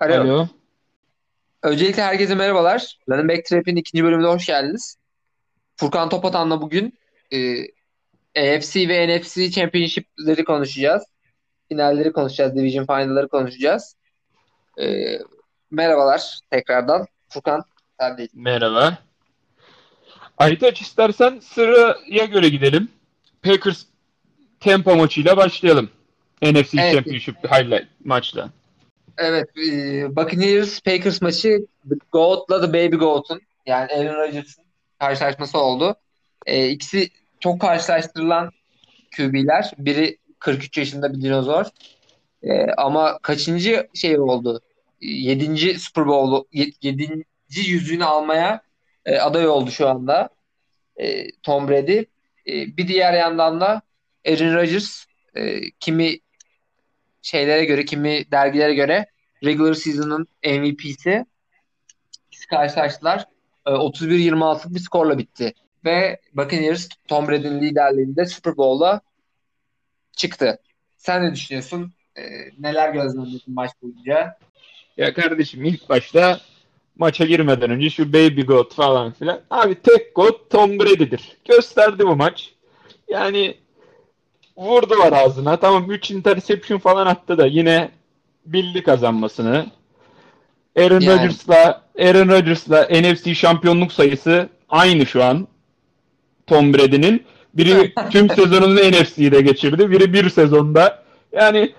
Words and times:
Alo. 0.00 0.14
Alo. 0.14 0.48
Öncelikle 1.62 2.02
herkese 2.02 2.34
merhabalar. 2.34 2.98
Running 3.08 3.30
Back 3.30 3.44
Trap'in 3.44 3.76
ikinci 3.76 4.04
bölümüne 4.04 4.26
hoş 4.26 4.46
geldiniz. 4.46 4.96
Furkan 5.76 6.08
Topatan'la 6.08 6.62
bugün 6.62 6.98
e, 7.32 7.62
AFC 8.36 8.88
ve 8.88 9.18
NFC 9.18 9.50
Championship'leri 9.50 10.44
konuşacağız. 10.44 11.02
Finalleri 11.68 12.12
konuşacağız, 12.12 12.56
Division 12.56 12.86
Final'ları 12.86 13.28
konuşacağız. 13.28 13.96
E, 14.80 15.18
merhabalar 15.70 16.38
tekrardan. 16.50 17.06
Furkan, 17.28 17.64
sendeyiz. 18.00 18.30
Merhaba. 18.34 18.98
Aytaç 20.38 20.80
istersen 20.80 21.38
sıraya 21.38 22.24
göre 22.24 22.48
gidelim. 22.48 22.88
Packers 23.42 23.82
Tampa 24.60 24.94
maçıyla 24.94 25.36
başlayalım. 25.36 25.90
NFC 26.42 26.80
Evet. 26.80 26.94
Championship 26.94 27.36
highlight 27.44 27.88
maçla. 28.04 28.50
Evet, 29.18 29.48
e, 29.58 30.16
Buccaneers 30.16 30.80
Packers 30.80 31.22
maçı 31.22 31.66
The 31.88 31.94
Goat'la 32.12 32.60
The 32.60 32.68
Baby 32.68 32.96
Goat'un 32.96 33.40
yani 33.66 33.92
Aaron 33.92 34.14
Rodgers'ın 34.14 34.64
karşılaşması 34.98 35.58
oldu. 35.58 35.96
E, 36.46 36.68
ikisi 36.68 37.08
çok 37.40 37.60
karşılaştırılan 37.60 38.50
QB'ler. 39.16 39.70
Biri 39.78 40.18
43 40.38 40.78
yaşında 40.78 41.12
bir 41.12 41.22
dinozor. 41.22 41.66
E, 42.42 42.66
ama 42.66 43.18
kaçıncı 43.18 43.88
şey 43.94 44.18
oldu? 44.18 44.60
7. 45.00 45.78
Super 45.78 46.06
Bowl 46.06 46.56
7. 46.82 47.24
yüzüğünü 47.48 48.04
almaya 48.04 48.62
e, 49.04 49.18
aday 49.18 49.48
oldu 49.48 49.70
şu 49.70 49.88
anda. 49.88 50.28
E, 50.96 51.30
Tom 51.42 51.68
Brady. 51.68 51.98
E, 52.46 52.76
bir 52.76 52.88
diğer 52.88 53.14
yandan 53.14 53.60
da 53.60 53.82
Aaron 54.28 54.54
Rodgers 54.54 55.04
e, 55.34 55.70
kimi 55.70 56.18
şeylere 57.26 57.64
göre, 57.64 57.84
kimi 57.84 58.30
dergilere 58.30 58.74
göre 58.74 59.06
regular 59.44 59.74
season'ın 59.74 60.28
MVP'si. 60.44 61.24
Karşılaştılar. 62.50 63.24
E, 63.66 63.70
31-26'lık 63.70 64.74
bir 64.74 64.80
skorla 64.80 65.18
bitti. 65.18 65.54
Ve 65.84 66.20
Buccaneers 66.32 66.88
Tom 67.08 67.28
Brady'nin 67.28 67.60
liderliğinde 67.60 68.26
Super 68.26 68.56
Bowl'a 68.56 69.00
çıktı. 70.16 70.58
Sen 70.96 71.24
ne 71.24 71.34
düşünüyorsun? 71.34 71.92
E, 72.16 72.22
neler 72.58 72.92
gözlemledin 72.92 73.40
maç 73.46 73.70
boyunca? 73.82 74.38
Ya 74.96 75.14
kardeşim 75.14 75.64
ilk 75.64 75.88
başta 75.88 76.40
maça 76.96 77.24
girmeden 77.24 77.70
önce 77.70 77.90
şu 77.90 78.12
Baby 78.12 78.42
Goat 78.42 78.74
falan 78.74 79.12
filan. 79.12 79.40
Abi 79.50 79.74
tek 79.74 80.14
goat 80.14 80.50
Tom 80.50 80.78
Brady'dir. 80.78 81.36
Gösterdi 81.44 82.06
bu 82.06 82.16
maç. 82.16 82.52
Yani 83.08 83.56
vurdular 84.56 85.12
ağzına. 85.12 85.56
Tamam 85.56 85.90
3 85.90 86.10
interception 86.10 86.78
falan 86.78 87.06
attı 87.06 87.38
da 87.38 87.46
yine 87.46 87.90
bildi 88.46 88.82
kazanmasını. 88.82 89.66
Aaron 90.76 91.00
Yani. 91.00 91.18
Rodgers'la 91.18 91.82
Aaron 91.98 92.28
Rodgers'la 92.28 92.88
NFC 92.90 93.34
şampiyonluk 93.34 93.92
sayısı 93.92 94.48
aynı 94.68 95.06
şu 95.06 95.24
an. 95.24 95.48
Tom 96.46 96.74
Brady'nin. 96.74 97.24
Biri 97.54 97.94
tüm 98.10 98.30
sezonunu 98.30 98.76
NFC'de 98.76 99.40
geçirdi. 99.40 99.90
Biri 99.90 100.12
bir 100.12 100.30
sezonda. 100.30 101.04
Yani 101.32 101.72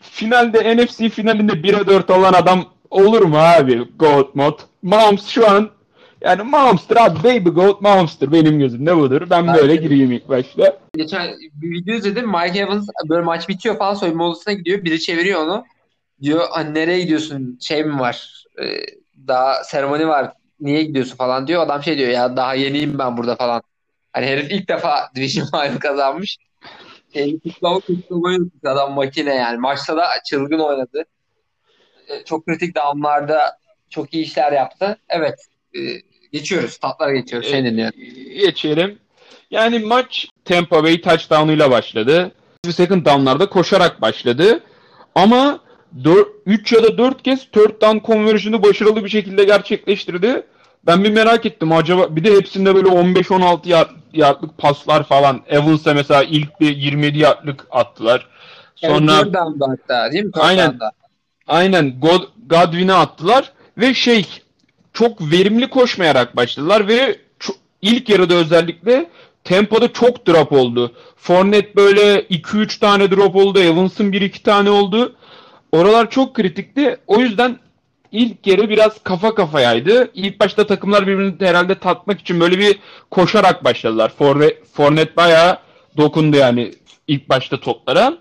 finalde 0.00 0.76
NFC 0.76 1.08
finalinde 1.08 1.52
1'e 1.52 1.86
4 1.86 2.10
olan 2.10 2.32
adam 2.32 2.64
olur 2.90 3.22
mu 3.22 3.38
abi? 3.38 3.88
Goat 3.96 4.34
mod. 4.34 4.58
Mahomes 4.82 5.26
şu 5.26 5.50
an 5.50 5.70
yani 6.24 6.42
Mahomes'tır 6.42 6.96
abi. 6.96 7.24
Baby 7.24 7.48
Goat 7.48 7.80
Mahomes'tır 7.80 8.32
benim 8.32 8.58
gözümde 8.58 8.96
budur. 8.96 9.30
Ben 9.30 9.46
Bence 9.46 9.60
böyle 9.60 9.76
gireyim 9.76 10.12
ilk 10.12 10.28
başta. 10.28 10.78
Geçen 10.96 11.34
bir 11.54 11.70
video 11.70 11.94
izledim. 11.94 12.28
Mike 12.28 12.58
Evans 12.58 12.88
böyle 13.08 13.22
maç 13.22 13.48
bitiyor 13.48 13.78
falan 13.78 13.94
soyunma 13.94 14.28
odasına 14.28 14.54
gidiyor. 14.54 14.84
Biri 14.84 15.00
çeviriyor 15.00 15.40
onu. 15.40 15.64
Diyor 16.22 16.48
hani 16.50 16.74
nereye 16.74 17.00
gidiyorsun? 17.00 17.58
Şey 17.60 17.84
mi 17.84 18.00
var? 18.00 18.44
E, 18.62 18.64
daha 19.26 19.64
seremoni 19.64 20.08
var. 20.08 20.32
Niye 20.60 20.82
gidiyorsun 20.82 21.16
falan 21.16 21.46
diyor. 21.46 21.62
Adam 21.62 21.82
şey 21.82 21.98
diyor 21.98 22.08
ya 22.08 22.36
daha 22.36 22.54
yeniyim 22.54 22.98
ben 22.98 23.16
burada 23.16 23.36
falan. 23.36 23.62
Hani 24.12 24.26
herif 24.26 24.50
ilk 24.50 24.68
defa 24.68 25.10
Division 25.14 25.46
Final 25.46 25.78
kazanmış. 25.78 26.38
E, 27.14 27.38
kutlama 27.38 27.80
kutlama 27.80 28.38
adam 28.64 28.92
makine 28.92 29.34
yani. 29.34 29.58
Maçta 29.58 29.96
da 29.96 30.06
çılgın 30.26 30.58
oynadı. 30.58 31.04
E, 32.08 32.24
çok 32.24 32.46
kritik 32.46 32.76
damlarda 32.76 33.58
çok 33.90 34.14
iyi 34.14 34.24
işler 34.24 34.52
yaptı. 34.52 34.98
Evet. 35.08 35.46
e, 35.74 35.80
geçiyoruz. 36.34 36.76
Tatlara 36.76 37.12
geçiyoruz. 37.12 37.48
Şey 37.50 37.64
dinliyorum. 37.64 38.00
geçelim. 38.40 38.98
Yani 39.50 39.78
maç 39.78 40.26
Tampa 40.44 40.84
Bay 40.84 41.00
touchdown'uyla 41.00 41.70
başladı. 41.70 42.32
Second 42.70 43.06
down'larda 43.06 43.46
koşarak 43.46 44.00
başladı. 44.00 44.60
Ama 45.14 45.58
3 46.46 46.72
ya 46.72 46.82
da 46.82 46.98
4 46.98 47.22
kez 47.22 47.50
third 47.50 47.82
down 47.82 48.06
conversion'ı 48.06 48.62
başarılı 48.62 49.04
bir 49.04 49.10
şekilde 49.10 49.44
gerçekleştirdi. 49.44 50.46
Ben 50.86 51.04
bir 51.04 51.10
merak 51.10 51.46
ettim 51.46 51.72
acaba 51.72 52.16
bir 52.16 52.24
de 52.24 52.36
hepsinde 52.36 52.74
böyle 52.74 52.88
15-16 52.88 53.68
yard, 53.68 53.90
yardlık 54.12 54.58
paslar 54.58 55.04
falan. 55.04 55.40
Evans'a 55.48 55.94
mesela 55.94 56.22
ilk 56.22 56.60
bir 56.60 56.76
27 56.76 57.18
yardlık 57.18 57.66
attılar. 57.70 58.28
Yani 58.82 58.94
Sonra 58.94 59.22
third 59.22 59.34
down'da 59.34 59.66
hatta 59.68 60.12
değil 60.12 60.24
mi? 60.24 60.32
Third 60.32 60.42
Aynen. 60.42 60.70
down'da. 60.70 60.90
Aynen 61.46 62.00
God, 62.00 62.22
Godwin'e 62.46 62.92
attılar 62.92 63.52
ve 63.78 63.94
şey 63.94 64.26
çok 64.94 65.32
verimli 65.32 65.70
koşmayarak 65.70 66.36
başladılar 66.36 66.88
ve 66.88 67.18
ilk 67.82 68.08
yarıda 68.08 68.34
özellikle 68.34 69.10
tempoda 69.44 69.92
çok 69.92 70.26
drop 70.26 70.52
oldu. 70.52 70.92
Fournette 71.16 71.76
böyle 71.76 72.20
2-3 72.20 72.80
tane 72.80 73.10
drop 73.10 73.36
oldu. 73.36 73.58
Evans'ın 73.58 74.12
1-2 74.12 74.42
tane 74.42 74.70
oldu. 74.70 75.16
Oralar 75.72 76.10
çok 76.10 76.34
kritikti. 76.34 76.96
O 77.06 77.20
yüzden 77.20 77.58
ilk 78.12 78.46
yarı 78.46 78.68
biraz 78.68 79.02
kafa 79.02 79.34
kafayaydı. 79.34 80.10
İlk 80.14 80.40
başta 80.40 80.66
takımlar 80.66 81.06
birbirini 81.06 81.46
herhalde 81.46 81.78
tatmak 81.78 82.20
için 82.20 82.40
böyle 82.40 82.58
bir 82.58 82.78
koşarak 83.10 83.64
başladılar. 83.64 84.12
Forve, 84.18 84.58
Fournette 84.72 85.16
bayağı 85.16 85.58
dokundu 85.96 86.36
yani 86.36 86.72
ilk 87.08 87.28
başta 87.28 87.60
toplara. 87.60 88.18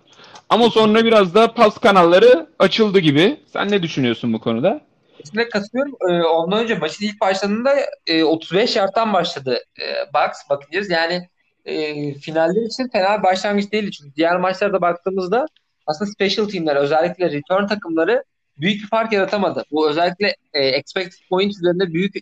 Ama 0.50 0.69
sonra 0.69 1.06
biraz 1.06 1.35
da 1.35 1.53
pas 1.53 1.78
kanalları 1.78 2.47
açıldı 2.59 3.00
gibi. 3.00 3.38
Sen 3.53 3.72
ne 3.72 3.83
düşünüyorsun 3.83 4.33
bu 4.33 4.39
konuda? 4.39 4.81
Kesinlikle 5.23 5.50
katılıyorum. 5.50 5.95
Ee, 6.09 6.23
ondan 6.23 6.63
önce 6.63 6.75
maçın 6.75 7.06
ilk 7.06 7.22
başladığında 7.22 7.75
e, 8.07 8.23
35 8.23 8.75
yardtan 8.75 9.13
başladı 9.13 9.59
e, 9.81 10.13
Bucks. 10.13 10.39
Bakacağız 10.50 10.89
yani 10.89 11.29
e, 11.66 12.13
finaller 12.13 12.61
için 12.61 12.88
fena 12.88 13.17
bir 13.19 13.23
başlangıç 13.23 13.72
değildi. 13.72 13.91
Çünkü 13.91 14.16
diğer 14.16 14.38
maçlarda 14.38 14.81
baktığımızda 14.81 15.45
aslında 15.88 16.12
special 16.12 16.50
teamler 16.50 16.75
özellikle 16.75 17.31
return 17.31 17.67
takımları 17.67 18.23
büyük 18.57 18.83
bir 18.83 18.88
fark 18.88 19.13
yaratamadı. 19.13 19.63
Bu 19.72 19.89
özellikle 19.89 20.35
e, 20.53 20.67
expected 20.67 21.28
point 21.29 21.51
üzerinde 21.51 21.94
büyük 21.94 22.16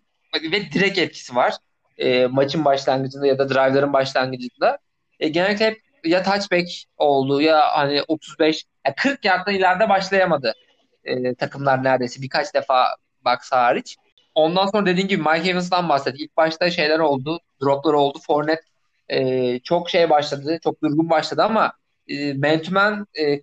ve 0.51 0.71
direkt 0.71 0.97
etkisi 0.97 1.35
var. 1.35 1.53
E, 1.97 2.25
maçın 2.25 2.65
başlangıcında 2.65 3.27
ya 3.27 3.39
da 3.39 3.49
drive'ların 3.49 3.93
başlangıcında. 3.93 4.77
E, 5.19 5.27
genellikle 5.27 5.65
hep 5.65 5.81
ya 6.05 6.23
touchback 6.23 6.69
oldu 6.97 7.41
ya 7.41 7.61
hani 7.73 8.03
35 8.07 8.65
ya 8.87 8.95
40 8.95 9.25
yardtan 9.25 9.53
ileride 9.55 9.89
başlayamadı 9.89 10.53
e, 11.03 11.35
takımlar 11.35 11.83
neredeyse 11.83 12.21
birkaç 12.21 12.53
defa 12.53 12.95
Bucks 13.25 13.51
hariç. 13.51 13.97
Ondan 14.35 14.67
sonra 14.67 14.85
dediğin 14.85 15.07
gibi 15.07 15.23
Mike 15.23 15.49
Evans'dan 15.49 15.89
bahsettik. 15.89 16.21
İlk 16.21 16.37
başta 16.37 16.71
şeyler 16.71 16.99
oldu, 16.99 17.39
droplar 17.61 17.93
oldu. 17.93 18.19
Fournette 18.27 18.63
e, 19.09 19.59
çok 19.59 19.89
şey 19.89 20.09
başladı, 20.09 20.59
çok 20.63 20.83
durgun 20.83 21.09
başladı 21.09 21.43
ama 21.43 21.73
e, 22.07 22.33
man 22.33 22.61
to 22.61 22.71
man 22.71 23.07
e, 23.13 23.39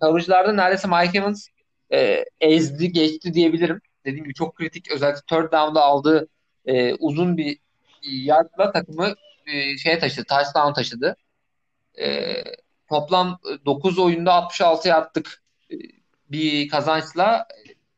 neredeyse 0.55 0.87
Mike 0.87 1.17
Evans 1.17 1.47
e, 1.93 2.25
ezdi, 2.41 2.91
geçti 2.91 3.33
diyebilirim. 3.33 3.81
Dediğim 4.05 4.23
gibi 4.23 4.33
çok 4.33 4.55
kritik 4.55 4.91
özellikle 4.91 5.21
third 5.27 5.51
down'da 5.51 5.81
aldığı 5.81 6.27
e, 6.65 6.93
uzun 6.93 7.37
bir 7.37 7.59
yardla 8.01 8.71
takımı 8.71 9.15
e, 9.45 9.77
şeye 9.77 9.99
taşıdı, 9.99 10.25
touchdown 10.29 10.73
taşıdı. 10.73 11.15
E, 11.99 12.33
toplam 12.89 13.39
9 13.65 13.99
oyunda 13.99 14.33
66 14.33 14.87
yardlık 14.87 15.43
e, 15.71 15.75
bir 16.31 16.69
kazançla 16.69 17.47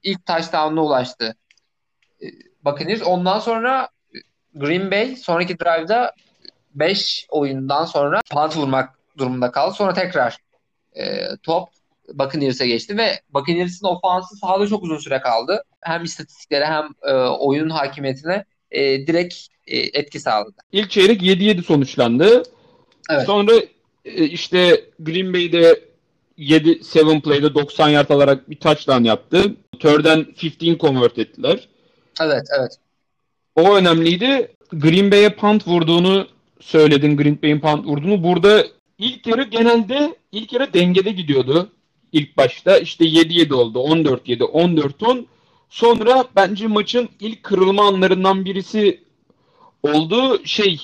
ilk 0.04 0.26
touchdown'una 0.26 0.84
ulaştı. 0.84 1.36
E, 2.22 2.26
Buccaneers. 2.66 3.02
Ondan 3.02 3.40
sonra 3.40 3.90
Green 4.56 4.92
Bay 4.92 5.16
sonraki 5.16 5.60
drive'da 5.60 6.12
5 6.76 7.26
oyundan 7.30 7.86
sonra 7.86 8.22
punt 8.32 8.58
vurmak 8.58 9.00
durumunda 9.18 9.52
kaldı. 9.52 9.76
Sonra 9.76 9.94
tekrar 9.94 10.38
e, 10.94 11.28
top 11.44 11.70
Buccaneers'e 12.14 12.68
geçti 12.68 12.98
ve 12.98 13.22
Buccaneers'in 13.30 13.88
ofansı 13.88 14.36
sahada 14.36 14.68
çok 14.68 14.84
uzun 14.84 14.98
süre 14.98 15.22
kaldı. 15.22 15.64
Hem 15.82 16.04
istatistiklere 16.04 16.66
hem 16.66 16.90
e, 17.04 17.14
oyunun 17.14 17.70
hakimiyetine 17.70 18.46
e, 18.72 19.08
direkt 19.08 19.36
e, 19.68 19.78
etki 19.78 20.20
sağladı. 20.20 20.56
İlk 20.72 20.92
çeyrek 20.92 21.22
7-7 21.22 21.64
sonuçlandı. 21.64 22.44
Evet. 23.10 23.26
Sonra 23.26 23.52
e, 24.06 24.24
işte 24.24 24.86
Green 25.00 25.34
Bay'de 25.34 25.91
7-7 26.42 27.22
play'de 27.22 27.54
90 27.54 27.90
yard 27.90 28.10
alarak 28.10 28.50
bir 28.50 28.56
touchdown 28.56 29.04
yaptı. 29.04 29.56
Third 29.80 30.06
and 30.06 30.26
15 30.62 30.80
convert 30.80 31.20
ettiler. 31.20 31.68
Evet, 32.22 32.48
evet. 32.60 32.78
O 33.56 33.76
önemliydi. 33.76 34.52
Green 34.72 35.12
Bay'e 35.12 35.36
punt 35.36 35.68
vurduğunu 35.68 36.28
söyledin. 36.60 37.18
Green 37.18 37.42
Bay'in 37.42 37.60
punt 37.60 37.86
vurduğunu. 37.86 38.24
Burada 38.24 38.66
ilk 38.98 39.28
yarı 39.28 39.44
genelde 39.44 40.16
ilk 40.32 40.54
yarı 40.54 40.74
dengede 40.74 41.12
gidiyordu. 41.12 41.72
İlk 42.12 42.38
başta 42.38 42.78
işte 42.78 43.06
7-7 43.06 43.54
oldu. 43.54 43.80
14-7, 43.80 44.38
14-10. 44.38 45.26
Sonra 45.70 46.26
bence 46.36 46.68
maçın 46.68 47.10
ilk 47.20 47.44
kırılma 47.44 47.88
anlarından 47.88 48.46
birisi 48.46 49.04
oldu. 49.84 50.46
Şey 50.46 50.82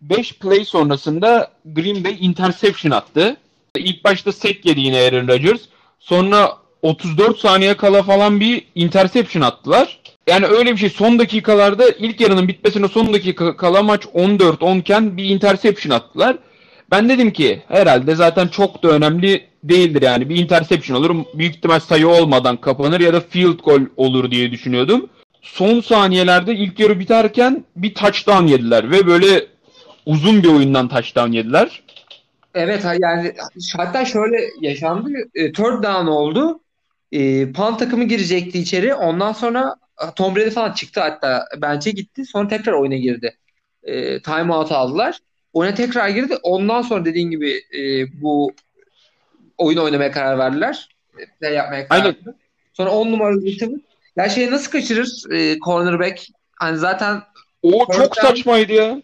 5 0.00 0.38
play 0.38 0.64
sonrasında 0.64 1.52
Green 1.64 2.04
Bay 2.04 2.16
interception 2.20 2.92
attı. 2.92 3.36
İlk 3.76 4.04
başta 4.04 4.32
sek 4.32 4.66
yedi 4.66 4.80
yine 4.80 4.98
Aaron 5.00 5.28
Rodgers. 5.28 5.60
Sonra 6.00 6.56
34 6.82 7.38
saniye 7.38 7.76
kala 7.76 8.02
falan 8.02 8.40
bir 8.40 8.64
interception 8.74 9.42
attılar. 9.42 10.00
Yani 10.26 10.46
öyle 10.46 10.72
bir 10.72 10.76
şey 10.76 10.90
son 10.90 11.18
dakikalarda 11.18 11.88
ilk 11.90 12.20
yarının 12.20 12.48
bitmesine 12.48 12.88
son 12.88 13.12
dakika 13.12 13.56
kala 13.56 13.82
maç 13.82 14.04
14-10 14.04 14.78
iken 14.78 15.16
bir 15.16 15.24
interception 15.24 15.96
attılar. 15.96 16.36
Ben 16.90 17.08
dedim 17.08 17.30
ki 17.30 17.62
herhalde 17.68 18.14
zaten 18.14 18.48
çok 18.48 18.82
da 18.82 18.88
önemli 18.88 19.46
değildir 19.64 20.02
yani. 20.02 20.28
Bir 20.28 20.36
interception 20.36 20.96
olur. 20.96 21.24
Büyük 21.34 21.56
ihtimal 21.56 21.80
sayı 21.80 22.08
olmadan 22.08 22.56
kapanır 22.56 23.00
ya 23.00 23.12
da 23.12 23.20
field 23.20 23.58
goal 23.58 23.80
olur 23.96 24.30
diye 24.30 24.50
düşünüyordum. 24.50 25.08
Son 25.42 25.80
saniyelerde 25.80 26.54
ilk 26.54 26.80
yarı 26.80 27.00
biterken 27.00 27.64
bir 27.76 27.94
touchdown 27.94 28.46
yediler 28.46 28.90
ve 28.90 29.06
böyle 29.06 29.46
uzun 30.06 30.42
bir 30.42 30.48
oyundan 30.48 30.88
touchdown 30.88 31.32
yediler. 31.32 31.82
Evet 32.54 32.84
yani 33.00 33.32
hatta 33.76 34.04
şöyle 34.04 34.50
yaşandı. 34.60 35.10
E, 35.34 35.52
third 35.52 35.82
down 35.82 36.06
oldu. 36.06 36.60
E, 37.12 37.52
punt 37.52 37.78
takımı 37.78 38.04
girecekti 38.04 38.58
içeri. 38.58 38.94
Ondan 38.94 39.32
sonra 39.32 39.76
Tom 40.16 40.36
Brady 40.36 40.50
falan 40.50 40.72
çıktı 40.72 41.00
hatta 41.00 41.46
bence 41.56 41.90
gitti. 41.90 42.24
Sonra 42.24 42.48
tekrar 42.48 42.72
oyuna 42.72 42.96
girdi. 42.96 43.36
E, 43.82 44.22
timeout 44.22 44.72
aldılar. 44.72 45.18
Oyuna 45.52 45.74
tekrar 45.74 46.08
girdi. 46.08 46.36
Ondan 46.42 46.82
sonra 46.82 47.04
dediğin 47.04 47.30
gibi 47.30 47.62
e, 47.78 48.06
bu 48.22 48.52
oyun 49.58 49.78
oynamaya 49.78 50.10
karar 50.10 50.38
verdiler. 50.38 50.88
Play 51.40 51.54
yapmaya 51.54 51.88
karar 51.88 52.00
Aynen. 52.00 52.14
verdiler. 52.14 52.34
Sonra 52.72 52.90
10 52.90 53.12
numaralı 53.12 53.44
bitirdi. 53.44 53.80
Ya 54.16 54.28
şey 54.28 54.50
nasıl 54.50 54.70
kaçırır 54.70 55.32
e, 55.32 55.58
cornerback? 55.58 56.26
Hani 56.56 56.78
zaten 56.78 57.22
O 57.62 57.86
çok 57.92 58.16
saçmaydı 58.16 58.72
ya. 58.72 59.02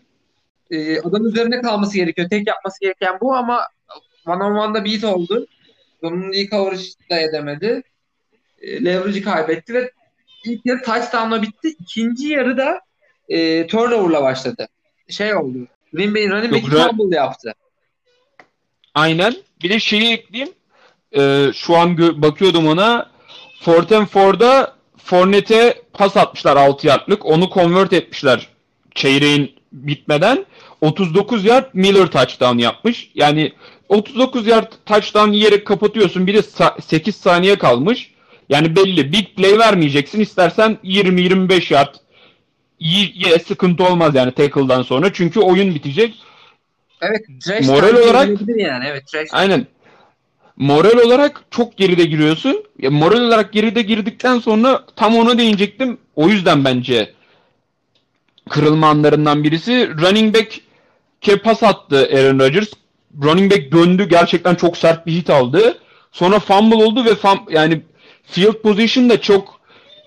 E, 0.70 1.00
adam 1.00 1.26
üzerine 1.26 1.60
kalması 1.60 1.96
gerekiyor. 1.96 2.28
Tek 2.30 2.46
yapması 2.46 2.80
gereken 2.80 3.18
bu 3.20 3.34
ama 3.34 3.60
one 4.26 4.44
on 4.44 4.54
one'da 4.54 4.84
beat 4.84 5.04
oldu. 5.04 5.46
Onun 6.02 6.32
iyi 6.32 6.50
coverage 6.50 6.82
da 7.10 7.20
edemedi. 7.20 7.82
E, 8.62 8.84
leverage'ı 8.84 9.22
kaybetti 9.22 9.74
ve 9.74 9.90
ilk 10.44 10.66
yarı 10.66 10.82
touchdown'la 10.82 11.42
bitti. 11.42 11.68
İkinci 11.80 12.28
yarı 12.28 12.56
da 12.56 12.80
e, 13.28 13.66
turnover'la 13.66 14.22
başladı. 14.22 14.68
Şey 15.08 15.34
oldu. 15.34 15.58
Green 15.92 16.14
Bay'in 16.14 16.30
running 16.30 16.52
back'i 16.52 16.96
fumble 16.96 17.16
yaptı. 17.16 17.54
Aynen. 18.94 19.34
Bir 19.62 19.70
de 19.70 19.80
şeyi 19.80 20.12
ekleyeyim. 20.12 20.52
Ee, 21.16 21.50
şu 21.54 21.76
an 21.76 21.88
gö- 21.88 22.22
bakıyordum 22.22 22.66
ona. 22.66 23.10
Forten 23.60 24.06
Ford'a 24.06 24.76
Fournette'e 24.96 25.82
pas 25.92 26.16
atmışlar 26.16 26.56
6 26.56 26.86
yardlık. 26.86 27.26
Onu 27.26 27.50
convert 27.54 27.92
etmişler 27.92 28.48
çeyreğin 28.94 29.56
bitmeden. 29.72 30.46
39 30.80 31.44
yard 31.44 31.64
Miller 31.72 32.06
touchdown 32.06 32.58
yapmış. 32.58 33.10
Yani 33.14 33.52
39 33.88 34.46
yard 34.46 34.72
touchdown 34.86 35.32
yiyerek 35.32 35.66
kapatıyorsun. 35.66 36.26
Bir 36.26 36.34
de 36.34 36.38
sa- 36.38 36.82
8 36.82 37.16
saniye 37.16 37.58
kalmış. 37.58 38.10
Yani 38.48 38.76
belli. 38.76 39.12
Big 39.12 39.26
play 39.36 39.58
vermeyeceksin. 39.58 40.20
İstersen 40.20 40.78
20-25 40.84 41.74
yard 41.74 41.94
ye, 42.80 43.38
sıkıntı 43.38 43.84
olmaz 43.84 44.14
yani 44.14 44.32
tackle'dan 44.32 44.82
sonra. 44.82 45.12
Çünkü 45.12 45.40
oyun 45.40 45.74
bitecek. 45.74 46.14
Evet, 47.00 47.26
trash 47.44 47.66
Moral 47.66 47.94
olarak- 47.96 48.28
yani. 48.56 48.84
Evet, 48.88 49.06
trash 49.06 49.28
Aynen. 49.32 49.66
Moral 50.56 50.98
olarak 51.06 51.44
çok 51.50 51.76
geride 51.76 52.04
giriyorsun. 52.04 52.64
Ya 52.78 52.90
moral 52.90 53.20
olarak 53.20 53.52
geride 53.52 53.82
girdikten 53.82 54.38
sonra 54.38 54.84
tam 54.96 55.16
ona 55.16 55.38
değinecektim. 55.38 55.98
O 56.16 56.28
yüzden 56.28 56.64
bence 56.64 57.12
kırılma 58.48 58.88
anlarından 58.88 59.44
birisi 59.44 59.90
running 60.00 60.34
back 60.34 60.60
ke 61.20 61.36
pas 61.36 61.62
attı 61.62 62.08
Aaron 62.14 62.38
Rodgers. 62.38 62.68
Running 63.22 63.52
back 63.52 63.72
döndü 63.72 64.08
gerçekten 64.08 64.54
çok 64.54 64.76
sert 64.76 65.06
bir 65.06 65.12
hit 65.12 65.30
aldı. 65.30 65.78
Sonra 66.12 66.38
fumble 66.38 66.74
oldu 66.74 67.04
ve 67.04 67.14
fum, 67.14 67.38
yani 67.50 67.82
field 68.22 68.54
position 68.54 69.10
da 69.10 69.20
çok 69.20 69.60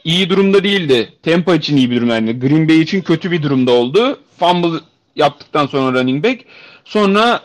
iyi 0.03 0.29
durumda 0.29 0.63
değildi. 0.63 1.13
Tampa 1.23 1.55
için 1.55 1.77
iyi 1.77 1.91
bir 1.91 1.95
durum 1.95 2.09
yani. 2.09 2.39
Green 2.39 2.69
Bay 2.69 2.81
için 2.81 3.01
kötü 3.01 3.31
bir 3.31 3.43
durumda 3.43 3.71
oldu. 3.71 4.19
Fumble 4.39 4.79
yaptıktan 5.15 5.67
sonra 5.67 5.99
running 5.99 6.25
back. 6.25 6.41
Sonra 6.85 7.41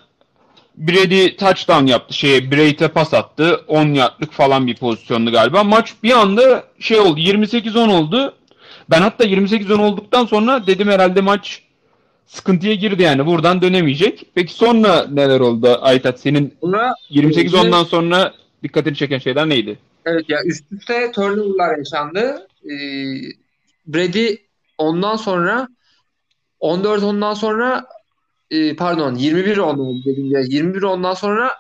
Brady 0.77 1.37
touchdown 1.37 1.87
yaptı. 1.87 2.15
Şeye 2.15 2.51
Brady'e 2.51 2.89
pas 2.89 3.15
attı. 3.15 3.65
10 3.69 3.87
yardlık 3.95 4.33
falan 4.33 4.67
bir 4.67 4.77
pozisyondu 4.77 5.33
galiba. 5.33 5.65
Maç 5.65 5.95
bir 6.03 6.13
anda 6.13 6.65
şey 6.81 6.99
oldu. 7.01 7.21
28-10 7.21 7.93
oldu. 7.93 8.35
Ben 8.91 9.03
hatta 9.03 9.25
28-10 9.25 9.81
olduktan 9.81 10.27
sonra 10.27 10.67
dedim 10.67 10.89
herhalde 10.89 11.21
maç 11.21 11.63
sıkıntıya 12.27 12.75
girdi 12.75 13.03
yani. 13.03 13.27
Buradan 13.27 13.63
dönemeyecek. 13.63 14.27
Peki 14.35 14.55
sonra 14.55 15.07
neler 15.07 15.41
oldu 15.41 15.79
Aytat? 15.81 16.21
Senin 16.21 16.55
Sonra 16.61 16.95
28-10'dan 17.11 17.85
sonra 17.85 18.35
dikkatini 18.63 18.97
çeken 18.97 19.19
şeyler 19.19 19.49
neydi? 19.49 19.79
Evet 20.07 20.25
ya 20.29 20.39
üst 20.45 20.73
üste 20.73 21.13
turnover'lar 21.13 21.79
yaşandı. 21.79 22.49
Ee, 22.65 22.75
Brady 23.87 24.37
ondan 24.79 25.17
sonra 25.17 25.69
14 26.61 27.03
ondan 27.03 27.35
sonra 27.35 27.87
e, 28.51 28.77
pardon 28.77 29.15
21 29.15 29.57
on 29.59 29.79
oldu 29.79 30.01
dediğim 30.05 30.29
gibi. 30.29 30.55
21 30.55 30.83
ondan 30.83 31.15
sonra 31.15 31.55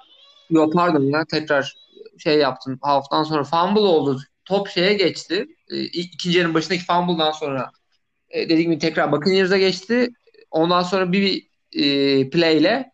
yok 0.50 0.72
pardon 0.72 1.02
ya 1.02 1.24
tekrar 1.24 1.74
şey 2.18 2.38
yaptım. 2.38 2.78
Haftan 2.82 3.22
sonra 3.22 3.44
fumble 3.44 3.80
oldu. 3.80 4.20
Top 4.44 4.68
şeye 4.68 4.94
geçti. 4.94 5.46
E, 5.70 5.80
ikinci 5.80 6.38
yarının 6.38 6.54
başındaki 6.54 6.84
fumble'dan 6.84 7.30
sonra 7.30 7.70
e, 8.30 8.44
dediğim 8.44 8.70
gibi 8.70 8.78
tekrar 8.78 9.12
Buccaneers'a 9.12 9.58
geçti. 9.58 10.10
Ondan 10.54 10.82
sonra 10.82 11.12
bir 11.12 11.46
e, 11.72 12.30
play 12.30 12.58
ile 12.58 12.92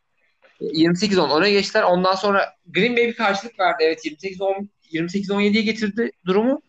28-10 0.61 1.41
öne 1.41 1.51
geçtiler. 1.51 1.83
Ondan 1.83 2.15
sonra 2.15 2.55
Green 2.67 2.97
Bay 2.97 3.09
bir 3.09 3.15
karşılık 3.15 3.59
verdi. 3.61 3.85
Evet 3.87 4.07
28-10 4.07 4.69
28-17'ye 4.93 5.63
getirdi 5.63 6.11
durumu. 6.27 6.63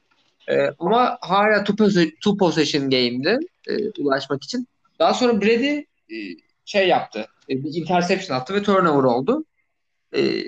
Ee, 0.49 0.69
ama 0.79 1.17
hala 1.21 1.63
two, 1.63 1.75
possession, 1.75 2.11
two 2.11 2.37
possession 2.37 2.89
game'di 2.89 3.39
e, 3.67 4.01
ulaşmak 4.01 4.43
için. 4.43 4.67
Daha 4.99 5.13
sonra 5.13 5.41
Brady 5.41 5.77
e, 5.77 6.15
şey 6.65 6.87
yaptı. 6.87 7.27
E, 7.49 7.53
interception 7.53 8.37
attı 8.37 8.53
ve 8.53 8.63
turnover 8.63 9.03
oldu. 9.03 9.45
E, 10.15 10.43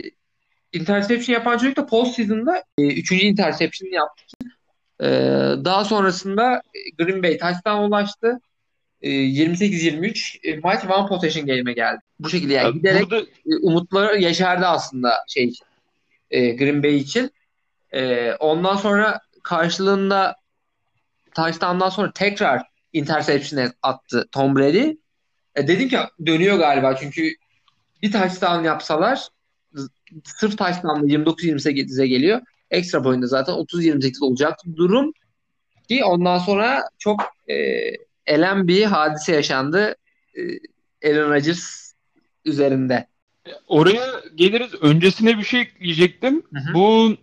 interception 0.73 1.33
yapan 1.33 1.57
çocuk 1.57 1.77
da 1.77 1.85
postseason'da 1.85 2.63
e, 2.77 2.87
üçüncü 2.87 3.25
interception 3.25 3.89
yaptı. 3.89 4.23
E, 5.01 5.07
daha 5.65 5.85
sonrasında 5.85 6.61
e, 6.73 7.03
Green 7.03 7.23
Bay 7.23 7.37
touchdown 7.37 7.83
ulaştı. 7.83 8.39
E, 9.03 9.09
28-23 9.09 10.39
e, 10.43 10.59
maç 10.59 10.85
one 10.85 11.07
possession 11.07 11.45
game'e 11.45 11.73
geldi. 11.73 11.99
Bu 12.19 12.29
şekilde 12.29 12.53
yani 12.53 12.73
giderek 12.73 13.01
Burada 13.01 13.21
e, 13.21 13.55
umutları 13.61 14.17
yeşerdi 14.17 14.65
aslında 14.65 15.13
şey 15.27 15.43
için, 15.43 15.65
e, 16.31 16.51
Green 16.51 16.83
Bay 16.83 16.97
için. 16.97 17.31
E, 17.91 18.33
ondan 18.33 18.75
sonra 18.75 19.19
karşılığında 19.43 20.35
touchdown'dan 21.35 21.89
sonra 21.89 22.11
tekrar 22.13 22.61
interception 22.93 23.71
attı 23.81 24.27
Tom 24.31 24.55
Brady. 24.55 24.95
E, 25.55 25.67
dedim 25.67 25.89
ki 25.89 25.97
dönüyor 26.25 26.57
galiba 26.57 26.95
çünkü 26.95 27.29
bir 28.01 28.11
touchdown 28.11 28.63
yapsalar 28.63 29.27
sırf 30.25 30.57
touchdown'la 30.57 31.07
29-28'e 31.07 32.07
geliyor. 32.07 32.41
Ekstra 32.71 33.03
boyunda 33.03 33.27
zaten 33.27 33.53
30-28 33.53 34.25
olacaktı 34.25 34.75
durum. 34.75 35.13
Ki 35.87 36.03
ondan 36.03 36.37
sonra 36.37 36.83
çok 36.97 37.21
e, 37.49 37.55
elem 38.27 38.67
bir 38.67 38.83
hadise 38.83 39.35
yaşandı. 39.35 39.95
E, 41.03 41.09
Aaron 41.09 41.29
Rodgers 41.31 41.93
üzerinde. 42.45 43.07
oraya 43.67 44.05
geliriz. 44.35 44.73
Öncesine 44.81 45.37
bir 45.37 45.43
şey 45.43 45.61
ekleyecektim. 45.61 46.43
Hı 46.53 46.59
hı. 46.59 46.73
Bu 46.73 47.15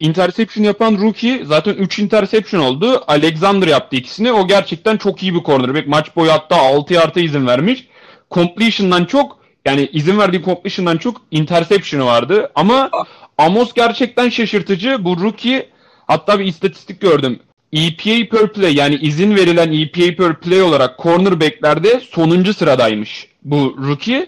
interception 0.00 0.64
yapan 0.64 0.98
rookie 0.98 1.44
zaten 1.44 1.74
3 1.74 1.98
interception 1.98 2.60
oldu. 2.60 3.04
Alexander 3.06 3.66
yaptı 3.66 3.96
ikisini. 3.96 4.32
O 4.32 4.48
gerçekten 4.48 4.96
çok 4.96 5.22
iyi 5.22 5.34
bir 5.34 5.42
cornerback. 5.42 5.86
Maç 5.88 6.16
boyu 6.16 6.32
hatta 6.32 6.56
6 6.56 6.94
yarda 6.94 7.20
izin 7.20 7.46
vermiş. 7.46 7.88
Completion'dan 8.30 9.04
çok 9.04 9.38
yani 9.64 9.88
izin 9.92 10.18
verdiği 10.18 10.42
completion'dan 10.42 10.96
çok 10.98 11.22
interception'ı 11.30 12.06
vardı. 12.06 12.50
Ama 12.54 12.90
Amos 13.38 13.72
gerçekten 13.72 14.28
şaşırtıcı. 14.28 15.04
Bu 15.04 15.20
rookie 15.20 15.68
hatta 16.06 16.38
bir 16.38 16.44
istatistik 16.44 17.00
gördüm. 17.00 17.40
EPA 17.76 18.36
per 18.36 18.52
play 18.52 18.74
yani 18.74 18.94
izin 18.94 19.36
verilen 19.36 19.72
EPA 19.72 20.16
per 20.16 20.40
play 20.40 20.62
olarak 20.62 20.98
cornerbacklerde 20.98 22.00
sonuncu 22.00 22.54
sıradaymış 22.54 23.28
bu 23.42 23.76
rookie. 23.86 24.26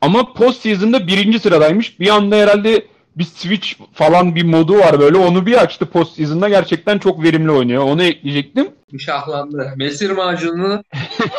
Ama 0.00 0.32
postseason'da 0.32 1.06
birinci 1.06 1.38
sıradaymış. 1.38 2.00
Bir 2.00 2.08
anda 2.08 2.36
herhalde 2.36 2.86
bir 3.16 3.24
switch 3.24 3.68
falan 3.92 4.34
bir 4.34 4.44
modu 4.44 4.78
var 4.78 5.00
böyle. 5.00 5.16
Onu 5.16 5.46
bir 5.46 5.62
açtı 5.62 5.86
postseason'da. 5.86 6.48
Gerçekten 6.48 6.98
çok 6.98 7.22
verimli 7.22 7.50
oynuyor. 7.50 7.82
Onu 7.82 8.02
ekleyecektim. 8.02 8.68
Müşahlandı. 8.92 9.72
Mesir 9.76 10.10
macununu 10.10 10.84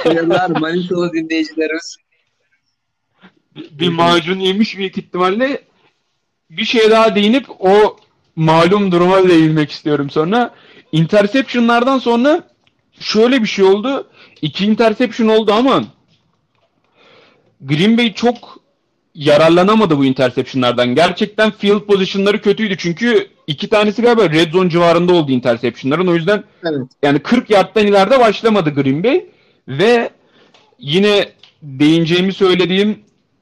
yıllar 0.06 0.50
Manisalı 0.60 1.14
dinleyicilerimiz. 1.14 1.96
Bir 3.56 3.90
macun 3.90 4.40
yemiş 4.40 4.78
büyük 4.78 4.98
ihtimalle. 4.98 5.62
Bir 6.50 6.66
şey 6.66 6.92
daha 6.92 7.16
değinip 7.16 7.46
o 7.60 7.98
malum 8.36 8.92
duruma 8.92 9.28
değinmek 9.30 9.72
istiyorum 9.72 10.10
sonra. 10.10 10.54
İnterception'lardan 10.92 12.00
sonra 12.00 12.44
şöyle 13.00 13.42
bir 13.42 13.48
şey 13.48 13.66
oldu. 13.66 14.08
İki 14.42 14.66
interception 14.66 15.28
oldu 15.28 15.54
ama 15.54 15.84
Green 17.62 17.98
Bay 17.98 18.14
çok 18.14 18.62
yararlanamadı 19.16 19.98
bu 19.98 20.06
interception'lardan. 20.06 20.96
Gerçekten 20.96 21.52
field 21.52 21.80
pozisyonları 21.80 22.42
kötüydü 22.42 22.78
çünkü 22.78 23.28
iki 23.48 23.70
tanesi 23.70 24.02
galiba 24.02 24.30
red 24.30 24.52
zone 24.52 24.70
civarında 24.70 25.14
oldu 25.14 25.32
interception'ların. 25.32 26.08
O 26.08 26.16
yüzden 26.16 26.44
evet. 26.64 26.88
yani 27.04 27.20
40 27.20 27.50
yardtan 27.50 27.88
ileride 27.88 28.20
başlamadı 28.20 28.70
Green 28.70 29.04
Bay 29.04 29.26
ve 29.68 30.10
yine 30.80 31.30
değineceğimi 31.62 32.34
söylediğim 32.34 33.00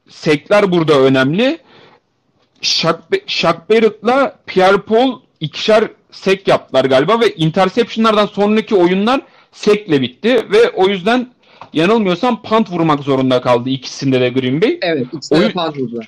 sekler 0.10 0.72
burada 0.72 1.00
önemli. 1.00 1.60
Shaq, 2.62 2.98
Shaq 3.28 3.58
Barrett'la 3.70 4.40
Pierre 4.46 4.78
Paul 4.78 5.20
ikişer 5.40 5.88
sek 6.12 6.48
yaptılar 6.48 6.86
galiba 6.86 7.20
ve 7.20 7.36
interception'lardan 7.36 8.26
sonraki 8.26 8.76
oyunlar 8.76 9.22
sekle 9.52 10.02
bitti 10.02 10.46
ve 10.52 10.70
o 10.70 10.88
yüzden 10.88 11.28
yanılmıyorsam 11.74 12.42
punt 12.42 12.72
vurmak 12.72 13.00
zorunda 13.00 13.42
kaldı 13.42 13.70
ikisinde 13.70 14.22
de 14.22 14.30
Green 14.30 14.62
Bay. 14.62 14.80
Evet 14.82 15.08
ikisinde 15.14 15.42
de 15.42 15.52
punt 15.52 15.78
vurdu. 15.78 16.02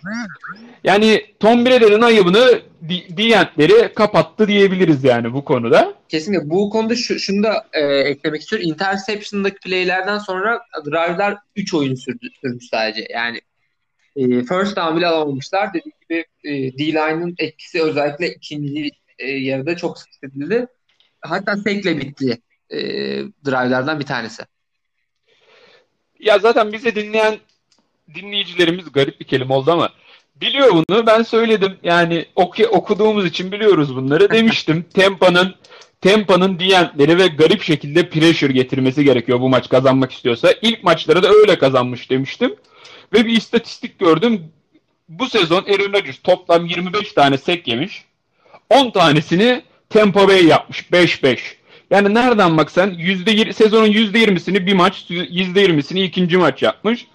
Yani 0.83 1.25
Tom 1.39 1.65
Brady'nin 1.65 2.01
ayıbını 2.01 2.61
Dient'leri 3.17 3.93
kapattı 3.93 4.47
diyebiliriz 4.47 5.03
yani 5.03 5.33
bu 5.33 5.45
konuda. 5.45 5.93
Kesinlikle. 6.09 6.49
Bu 6.49 6.69
konuda 6.69 6.95
şu, 6.95 7.19
şunu 7.19 7.43
da 7.43 7.65
e, 7.73 7.81
eklemek 7.85 8.41
istiyorum. 8.41 8.69
Interception'daki 8.69 9.59
playlerden 9.59 10.17
sonra 10.17 10.61
drive'lar 10.85 11.37
3 11.55 11.73
oyun 11.73 11.95
sürdü, 11.95 12.27
sürmüş 12.41 12.65
sadece. 12.71 13.07
Yani 13.13 13.41
e, 14.15 14.23
first 14.43 14.77
down 14.77 14.97
bile 14.97 15.07
alamamışlar. 15.07 15.69
Dediğim 15.73 15.95
gibi 16.01 16.25
e, 16.43 16.77
D-line'ın 16.77 17.35
etkisi 17.37 17.81
özellikle 17.81 18.33
ikinci 18.33 18.91
e, 19.21 19.31
yarıda 19.31 19.77
çok 19.77 19.99
sık 19.99 20.09
hissedildi. 20.09 20.67
Hatta 21.21 21.57
sekle 21.57 21.97
bitti 21.97 22.41
e, 22.69 22.79
drive'lardan 23.45 23.99
bir 23.99 24.05
tanesi. 24.05 24.43
Ya 26.19 26.39
zaten 26.39 26.73
bize 26.73 26.95
dinleyen 26.95 27.37
dinleyicilerimiz 28.15 28.91
garip 28.91 29.19
bir 29.19 29.25
kelime 29.25 29.53
oldu 29.53 29.71
ama 29.71 29.89
biliyor 30.35 30.71
bunu. 30.71 31.07
Ben 31.07 31.23
söyledim. 31.23 31.77
Yani 31.83 32.25
oku, 32.35 32.63
okuduğumuz 32.63 33.25
için 33.25 33.51
biliyoruz 33.51 33.95
bunları. 33.95 34.29
Demiştim. 34.31 34.83
Tempa'nın 34.93 35.55
Tempa'nın 36.01 36.59
diyentleri 36.59 37.17
ve 37.17 37.27
garip 37.27 37.63
şekilde 37.63 38.09
pressure 38.09 38.53
getirmesi 38.53 39.03
gerekiyor 39.03 39.41
bu 39.41 39.49
maç 39.49 39.69
kazanmak 39.69 40.11
istiyorsa. 40.11 40.53
İlk 40.61 40.83
maçları 40.83 41.23
da 41.23 41.29
öyle 41.29 41.59
kazanmış 41.59 42.09
demiştim. 42.09 42.55
Ve 43.13 43.25
bir 43.25 43.37
istatistik 43.37 43.99
gördüm. 43.99 44.51
Bu 45.09 45.29
sezon 45.29 45.63
Aaron 45.63 45.93
Rodgers 45.93 46.17
toplam 46.23 46.65
25 46.65 47.13
tane 47.13 47.37
sek 47.37 47.67
yemiş. 47.67 48.05
10 48.71 48.91
tanesini 48.91 49.61
Tampa 49.89 50.27
Bay 50.27 50.45
yapmış. 50.45 50.89
5-5. 50.91 51.37
Yani 51.91 52.13
nereden 52.13 52.57
baksan 52.57 52.93
%20, 52.93 53.53
sezonun 53.53 53.87
%20'sini 53.87 54.65
bir 54.65 54.73
maç, 54.73 55.05
%20'sini 55.09 56.03
ikinci 56.03 56.37
maç 56.37 56.63
yapmış. 56.63 57.07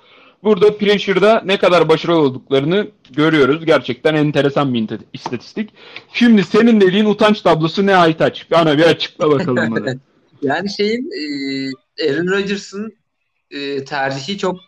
Burada 0.43 0.79
Pressure'da 0.79 1.43
ne 1.45 1.59
kadar 1.59 1.89
başarılı 1.89 2.19
olduklarını 2.21 2.89
görüyoruz. 3.11 3.67
Gerçekten 3.67 4.15
enteresan 4.15 4.75
bir 4.75 4.89
istatistik. 5.13 5.71
Şimdi 6.13 6.45
senin 6.45 6.81
dediğin 6.81 7.05
utanç 7.05 7.41
tablosu 7.41 7.87
ne 7.87 7.97
Aytaç? 7.97 8.51
Bana 8.51 8.79
bir 8.79 8.83
açıkla 8.83 9.31
bakalım 9.31 9.71
bunu. 9.77 10.01
yani 10.43 10.71
şeyin 10.71 11.11
e, 11.99 12.11
Aaron 12.11 12.27
Rodgers'ın 12.27 12.93
e, 13.51 13.85
tercihi 13.85 14.39
çok 14.39 14.61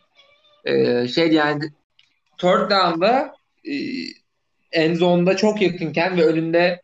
e, 0.64 1.08
şey 1.08 1.32
yani 1.32 1.62
third 2.38 2.70
down'da 2.70 3.34
e, 3.64 3.74
end 4.72 4.96
zone'da 4.96 5.36
çok 5.36 5.62
yakınken 5.62 6.16
ve 6.16 6.24
önünde 6.24 6.82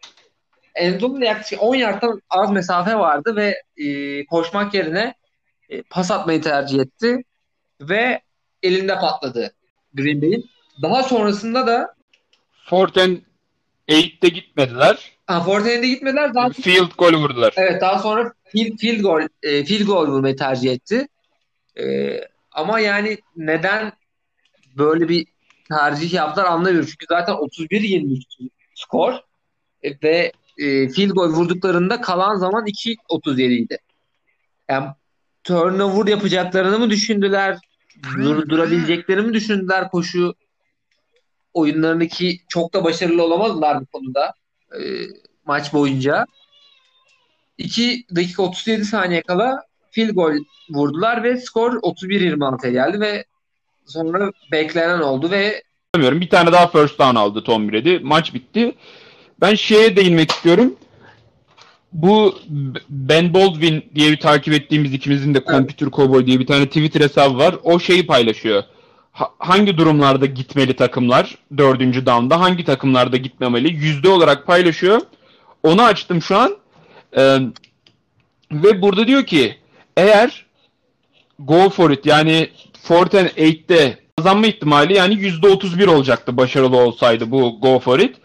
end 0.74 1.00
zone'da 1.00 1.24
yaklaşık 1.24 1.62
10 1.62 1.74
yardtan 1.74 2.22
az 2.30 2.50
mesafe 2.50 2.94
vardı 2.94 3.36
ve 3.36 3.62
e, 3.76 4.26
koşmak 4.26 4.74
yerine 4.74 5.14
e, 5.68 5.82
pas 5.82 6.10
atmayı 6.10 6.42
tercih 6.42 6.80
etti 6.80 7.24
ve 7.80 8.20
elinde 8.62 8.94
patladı 8.94 9.54
Green 9.94 10.22
Bay'in. 10.22 10.50
Daha 10.82 11.02
sonrasında 11.02 11.66
da 11.66 11.94
Forten 12.64 13.20
8'te 13.88 14.28
gitmediler. 14.28 15.12
Ha, 15.26 15.40
Forten'de 15.40 15.88
gitmediler. 15.88 16.34
Daha 16.34 16.50
field 16.50 16.90
goal 16.98 17.12
vurdular. 17.12 17.54
Evet 17.56 17.80
daha 17.80 17.98
sonra 17.98 18.32
field, 18.44 18.78
field 18.78 19.00
goal 19.00 19.28
e, 19.42 19.64
field 19.64 19.86
goal 19.86 20.06
vurmayı 20.06 20.36
tercih 20.36 20.72
etti. 20.72 21.08
E, 21.80 21.84
ama 22.52 22.80
yani 22.80 23.18
neden 23.36 23.92
böyle 24.76 25.08
bir 25.08 25.26
tercih 25.68 26.12
yaptılar 26.12 26.46
anlamıyorum. 26.46 26.86
Çünkü 26.86 27.06
zaten 27.08 27.34
31-23 27.34 28.50
skor 28.74 29.12
e, 29.82 29.90
ve 30.02 30.32
e, 30.58 30.88
field 30.88 31.10
goal 31.10 31.28
vurduklarında 31.28 32.00
kalan 32.00 32.36
zaman 32.36 32.66
2-37 32.66 33.42
idi. 33.42 33.78
Yani 34.68 34.86
turnover 35.44 36.10
yapacaklarını 36.10 36.78
mı 36.78 36.90
düşündüler? 36.90 37.58
Dur, 38.16 38.48
durabileceklerini 38.48 39.26
mi 39.26 39.34
düşündüler 39.34 39.90
koşu 39.90 40.34
oyunlarındaki 41.54 42.40
çok 42.48 42.74
da 42.74 42.84
başarılı 42.84 43.22
olamadılar 43.22 43.80
bu 43.80 43.86
konuda 43.86 44.34
e, 44.72 44.80
maç 45.44 45.72
boyunca. 45.72 46.26
2 47.58 48.06
dakika 48.16 48.42
37 48.42 48.84
saniye 48.84 49.22
kala 49.22 49.62
field 49.90 50.10
goal 50.10 50.34
vurdular 50.70 51.22
ve 51.22 51.36
skor 51.36 51.72
31-26'ya 51.72 52.72
geldi 52.72 53.00
ve 53.00 53.24
sonra 53.86 54.32
beklenen 54.52 55.00
oldu 55.00 55.30
ve 55.30 55.62
bilmiyorum 55.94 56.20
bir 56.20 56.28
tane 56.28 56.52
daha 56.52 56.66
first 56.66 56.98
down 56.98 57.16
aldı 57.16 57.44
Tom 57.44 57.72
Brady. 57.72 57.98
Maç 57.98 58.34
bitti. 58.34 58.74
Ben 59.40 59.54
şeye 59.54 59.96
değinmek 59.96 60.30
istiyorum. 60.30 60.74
Bu 61.92 62.38
Ben 62.88 63.34
Baldwin 63.34 63.84
diye 63.94 64.12
bir 64.12 64.20
takip 64.20 64.54
ettiğimiz 64.54 64.92
ikimizin 64.94 65.34
de 65.34 65.38
evet. 65.38 65.48
Computer 65.48 65.90
Cowboy 65.90 66.26
diye 66.26 66.40
bir 66.40 66.46
tane 66.46 66.66
Twitter 66.66 67.00
hesabı 67.00 67.38
var. 67.38 67.56
O 67.62 67.78
şeyi 67.78 68.06
paylaşıyor. 68.06 68.62
Ha, 69.12 69.30
hangi 69.38 69.76
durumlarda 69.76 70.26
gitmeli 70.26 70.76
takımlar 70.76 71.38
dördüncü 71.58 72.06
down'da 72.06 72.40
hangi 72.40 72.64
takımlarda 72.64 73.16
gitmemeli 73.16 73.74
yüzde 73.74 74.08
olarak 74.08 74.46
paylaşıyor. 74.46 75.00
Onu 75.62 75.82
açtım 75.82 76.22
şu 76.22 76.36
an. 76.36 76.56
Ee, 77.16 77.38
ve 78.52 78.82
burada 78.82 79.06
diyor 79.06 79.26
ki 79.26 79.56
eğer 79.96 80.46
go 81.38 81.70
for 81.70 81.90
it 81.90 82.06
yani 82.06 82.50
and 82.90 83.30
eight'te 83.36 83.98
kazanma 84.16 84.46
ihtimali 84.46 84.94
yani 84.94 85.14
yüzde 85.14 85.48
otuz 85.48 85.78
bir 85.78 85.86
olacaktı 85.86 86.36
başarılı 86.36 86.76
olsaydı 86.76 87.30
bu 87.30 87.60
go 87.60 87.78
for 87.78 87.98
it. 87.98 88.16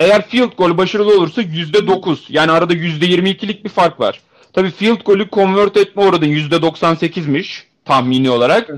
Eğer 0.00 0.28
field 0.28 0.52
goal 0.56 0.78
başarılı 0.78 1.16
olursa 1.16 1.42
yüzde 1.42 1.86
dokuz 1.86 2.26
yani 2.28 2.52
arada 2.52 2.72
yüzde 2.72 3.06
yirmi 3.06 3.30
ikilik 3.30 3.64
bir 3.64 3.68
fark 3.68 4.00
var. 4.00 4.20
Tabi 4.52 4.70
field 4.70 5.00
golü 5.04 5.28
convert 5.32 5.76
etme 5.76 6.02
oranı 6.02 6.26
yüzde 6.26 6.62
doksan 6.62 6.94
sekizmiş 6.94 7.66
tahmini 7.84 8.30
olarak. 8.30 8.70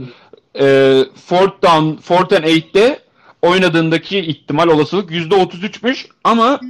Ee, 0.60 1.02
fourth 1.26 1.62
down, 1.62 1.96
fourth 2.02 2.32
and 2.32 2.44
eight'te 2.44 2.98
oynadığındaki 3.42 4.18
ihtimal 4.18 4.68
olasılık 4.68 5.10
yüzde 5.10 5.34
otuz 5.34 5.64
üçmüş 5.64 6.06
ama 6.24 6.60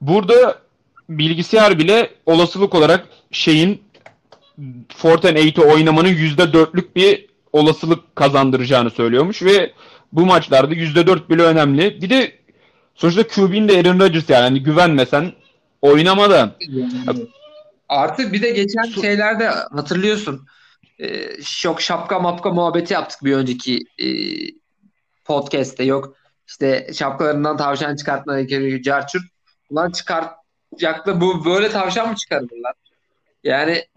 burada 0.00 0.58
bilgisayar 1.08 1.78
bile 1.78 2.10
olasılık 2.26 2.74
olarak 2.74 3.08
şeyin 3.30 3.82
Forten 4.96 5.36
8'i 5.36 5.64
oynamanın 5.64 6.08
%4'lük 6.08 6.94
bir 6.96 7.27
olasılık 7.52 8.16
kazandıracağını 8.16 8.90
söylüyormuş 8.90 9.42
ve 9.42 9.72
bu 10.12 10.26
maçlarda 10.26 10.74
%4 10.74 11.28
bile 11.28 11.42
önemli. 11.42 12.02
Bir 12.02 12.10
de 12.10 12.32
sonuçta 12.94 13.28
QB'nin 13.28 13.68
de 13.68 13.78
Aaron 13.78 14.00
Rodgers 14.00 14.30
yani 14.30 14.42
hani 14.42 14.62
güvenmesen 14.62 15.32
oynamadan. 15.82 16.52
Yani, 16.60 17.26
artı 17.88 18.32
bir 18.32 18.42
de 18.42 18.50
geçen 18.50 18.82
şeylerde 19.00 19.48
hatırlıyorsun 19.48 20.46
e, 20.98 21.28
şok 21.42 21.80
şapka 21.80 22.18
mapka 22.18 22.50
muhabbeti 22.50 22.94
yaptık 22.94 23.24
bir 23.24 23.32
önceki 23.32 23.78
e, 23.98 24.08
podcast'te 25.24 25.84
yok 25.84 26.14
işte 26.48 26.86
şapkalarından 26.94 27.56
tavşan 27.56 27.96
çıkartma 27.96 28.40
gerekiyor 28.40 28.82
carçurt. 28.82 29.22
Ulan 29.70 29.90
çıkartacaklı 29.90 31.20
bu 31.20 31.44
böyle 31.44 31.70
tavşan 31.70 32.08
mı 32.08 32.16
çıkarırlar? 32.16 32.74
Yani 33.44 33.84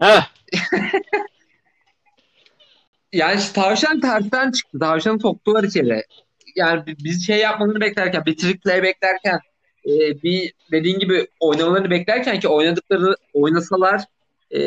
yani 3.12 3.38
işte 3.38 3.52
tavşan 3.52 4.00
tersten 4.00 4.50
çıktı. 4.50 4.78
Tavşanı 4.78 5.20
soktular 5.20 5.64
içeri. 5.64 6.02
Yani 6.56 6.82
biz 6.86 7.26
şey 7.26 7.38
yapmalarını 7.38 7.80
beklerken, 7.80 8.26
bir 8.26 8.36
trick 8.36 8.60
play 8.60 8.82
beklerken, 8.82 9.40
e, 9.86 10.22
bir 10.22 10.52
dediğin 10.72 10.98
gibi 10.98 11.26
oynamalarını 11.40 11.90
beklerken 11.90 12.40
ki 12.40 12.48
oynadıkları 12.48 13.16
oynasalar 13.32 14.04
e, 14.50 14.60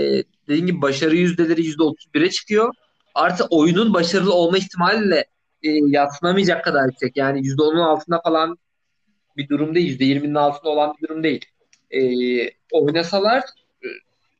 dediğin 0.47 0.65
gibi 0.65 0.81
başarı 0.81 1.15
yüzdeleri 1.15 1.65
yüzde 1.65 1.83
otuz 1.83 2.13
bire 2.13 2.29
çıkıyor. 2.29 2.73
Artı 3.15 3.45
oyunun 3.49 3.93
başarılı 3.93 4.33
olma 4.33 4.57
ihtimaliyle 4.57 5.25
e, 5.63 5.69
yatsınamayacak 5.69 6.63
kadar 6.63 6.85
yüksek. 6.85 7.17
Yani 7.17 7.45
yüzde 7.45 7.61
onun 7.61 7.79
altında 7.79 8.21
falan 8.21 8.57
bir 9.37 9.49
durum 9.49 9.75
değil. 9.75 9.87
Yüzde 9.87 10.05
yirminin 10.05 10.35
altında 10.35 10.69
olan 10.69 10.95
bir 10.97 11.07
durum 11.07 11.23
değil. 11.23 11.45
E, 11.91 11.99
oynasalar 12.71 13.43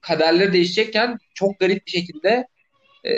kaderleri 0.01 0.53
değişecekken 0.53 1.17
çok 1.33 1.59
garip 1.59 1.85
bir 1.85 1.91
şekilde 1.91 2.47
e, 3.05 3.11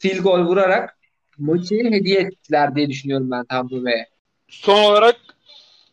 field 0.00 0.22
goal 0.22 0.46
vurarak 0.46 0.96
maçı 1.38 1.74
hediye 1.74 2.20
ettiler 2.20 2.74
diye 2.74 2.88
düşünüyorum 2.88 3.30
ben 3.30 3.44
Tampa 3.44 3.84
Bay'e. 3.84 4.06
Son 4.48 4.84
olarak 4.84 5.16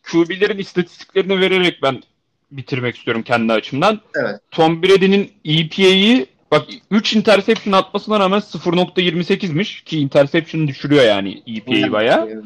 QB'lerin 0.02 0.58
istatistiklerini 0.58 1.40
vererek 1.40 1.82
ben 1.82 2.02
bitirmek 2.50 2.96
istiyorum 2.96 3.22
kendi 3.22 3.52
açımdan. 3.52 4.00
Evet. 4.14 4.40
Tom 4.50 4.82
Brady'nin 4.82 5.32
EPA'yı 5.44 6.26
bak 6.50 6.66
3 6.90 7.14
interception 7.14 7.72
atmasına 7.72 8.20
rağmen 8.20 8.40
0.28'miş 8.40 9.84
ki 9.84 9.98
interception 9.98 10.68
düşürüyor 10.68 11.04
yani 11.04 11.42
EPA'yı 11.46 11.92
bayağı. 11.92 12.42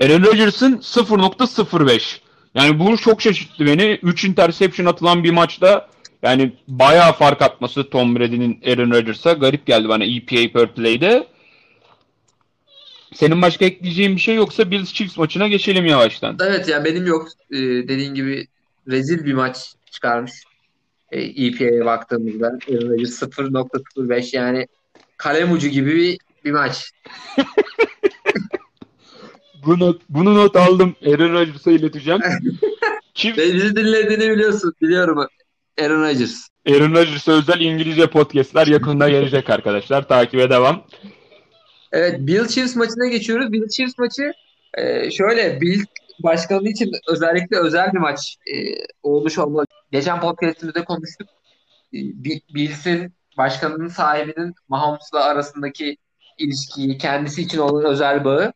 Aaron 0.00 0.22
Rodgers'ın 0.22 0.76
0.05. 0.76 2.18
Yani 2.54 2.78
bu 2.78 2.96
çok 2.96 3.22
şaşırttı 3.22 3.66
beni. 3.66 3.98
3 4.02 4.24
interception 4.24 4.86
atılan 4.86 5.24
bir 5.24 5.30
maçta 5.30 5.88
yani 6.24 6.52
bayağı 6.68 7.12
fark 7.12 7.42
atması 7.42 7.90
Tom 7.90 8.16
Brady'nin 8.16 8.60
Aaron 8.66 8.90
Rodgers'a 8.90 9.32
garip 9.32 9.66
geldi 9.66 9.88
bana 9.88 10.04
EPA 10.04 10.52
per 10.52 10.74
play'de. 10.74 11.26
Senin 13.14 13.42
başka 13.42 13.64
ekleyeceğin 13.64 14.16
bir 14.16 14.20
şey 14.20 14.34
yoksa 14.34 14.70
Bills 14.70 14.92
Chiefs 14.92 15.16
maçına 15.16 15.48
geçelim 15.48 15.86
yavaştan. 15.86 16.36
Evet 16.42 16.68
ya 16.68 16.84
benim 16.84 17.06
yok. 17.06 17.28
Ee, 17.50 17.56
dediğin 17.58 18.14
gibi 18.14 18.46
rezil 18.88 19.24
bir 19.24 19.34
maç 19.34 19.74
çıkarmış. 19.90 20.32
Ee, 21.12 21.20
EPA'ya 21.20 21.84
baktığımızda. 21.84 22.46
Aaron 22.46 22.90
Rodgers 22.90 23.22
0.05 23.22 24.36
yani 24.36 24.66
kalem 25.16 25.52
ucu 25.52 25.68
gibi 25.68 25.96
bir, 25.96 26.18
bir 26.44 26.52
maç. 26.52 26.90
Bu 29.66 29.78
not, 29.78 30.02
bunu 30.08 30.34
not 30.34 30.56
aldım. 30.56 30.96
Aaron 31.06 31.32
Rodgers'a 31.32 31.70
ileteceğim. 31.70 32.20
Ve 33.24 33.54
bizi 33.54 33.76
dinlediğini 33.76 34.30
biliyorsun. 34.30 34.74
Biliyorum 34.82 35.18
Aaron 35.80 36.02
Rodgers. 36.02 36.48
Aaron 36.68 36.94
Rodgers'a 36.94 37.32
özel 37.32 37.60
İngilizce 37.60 38.10
podcastler 38.10 38.66
yakında 38.66 39.08
gelecek 39.08 39.50
arkadaşlar. 39.50 40.08
Takibe 40.08 40.50
devam. 40.50 40.86
Evet 41.92 42.20
Bill 42.20 42.48
Chiefs 42.48 42.76
maçına 42.76 43.06
geçiyoruz. 43.06 43.52
Bill 43.52 43.68
Chiefs 43.68 43.98
maçı 43.98 44.32
e, 44.74 45.10
şöyle 45.10 45.60
Bill 45.60 45.84
başkanı 46.18 46.68
için 46.68 46.92
özellikle 47.08 47.56
özel 47.56 47.92
bir 47.92 47.98
maç 47.98 48.36
e, 48.46 48.56
olmuş 49.02 49.38
olmalı. 49.38 49.66
Geçen 49.92 50.20
podcastimizde 50.20 50.84
konuştuk. 50.84 51.28
E, 51.94 51.98
Bills'in 52.54 53.12
başkanının 53.38 53.88
sahibinin 53.88 54.54
Mahomes'la 54.68 55.24
arasındaki 55.24 55.96
ilişkiyi, 56.38 56.98
kendisi 56.98 57.42
için 57.42 57.58
olan 57.58 57.84
özel 57.84 58.24
bağı. 58.24 58.52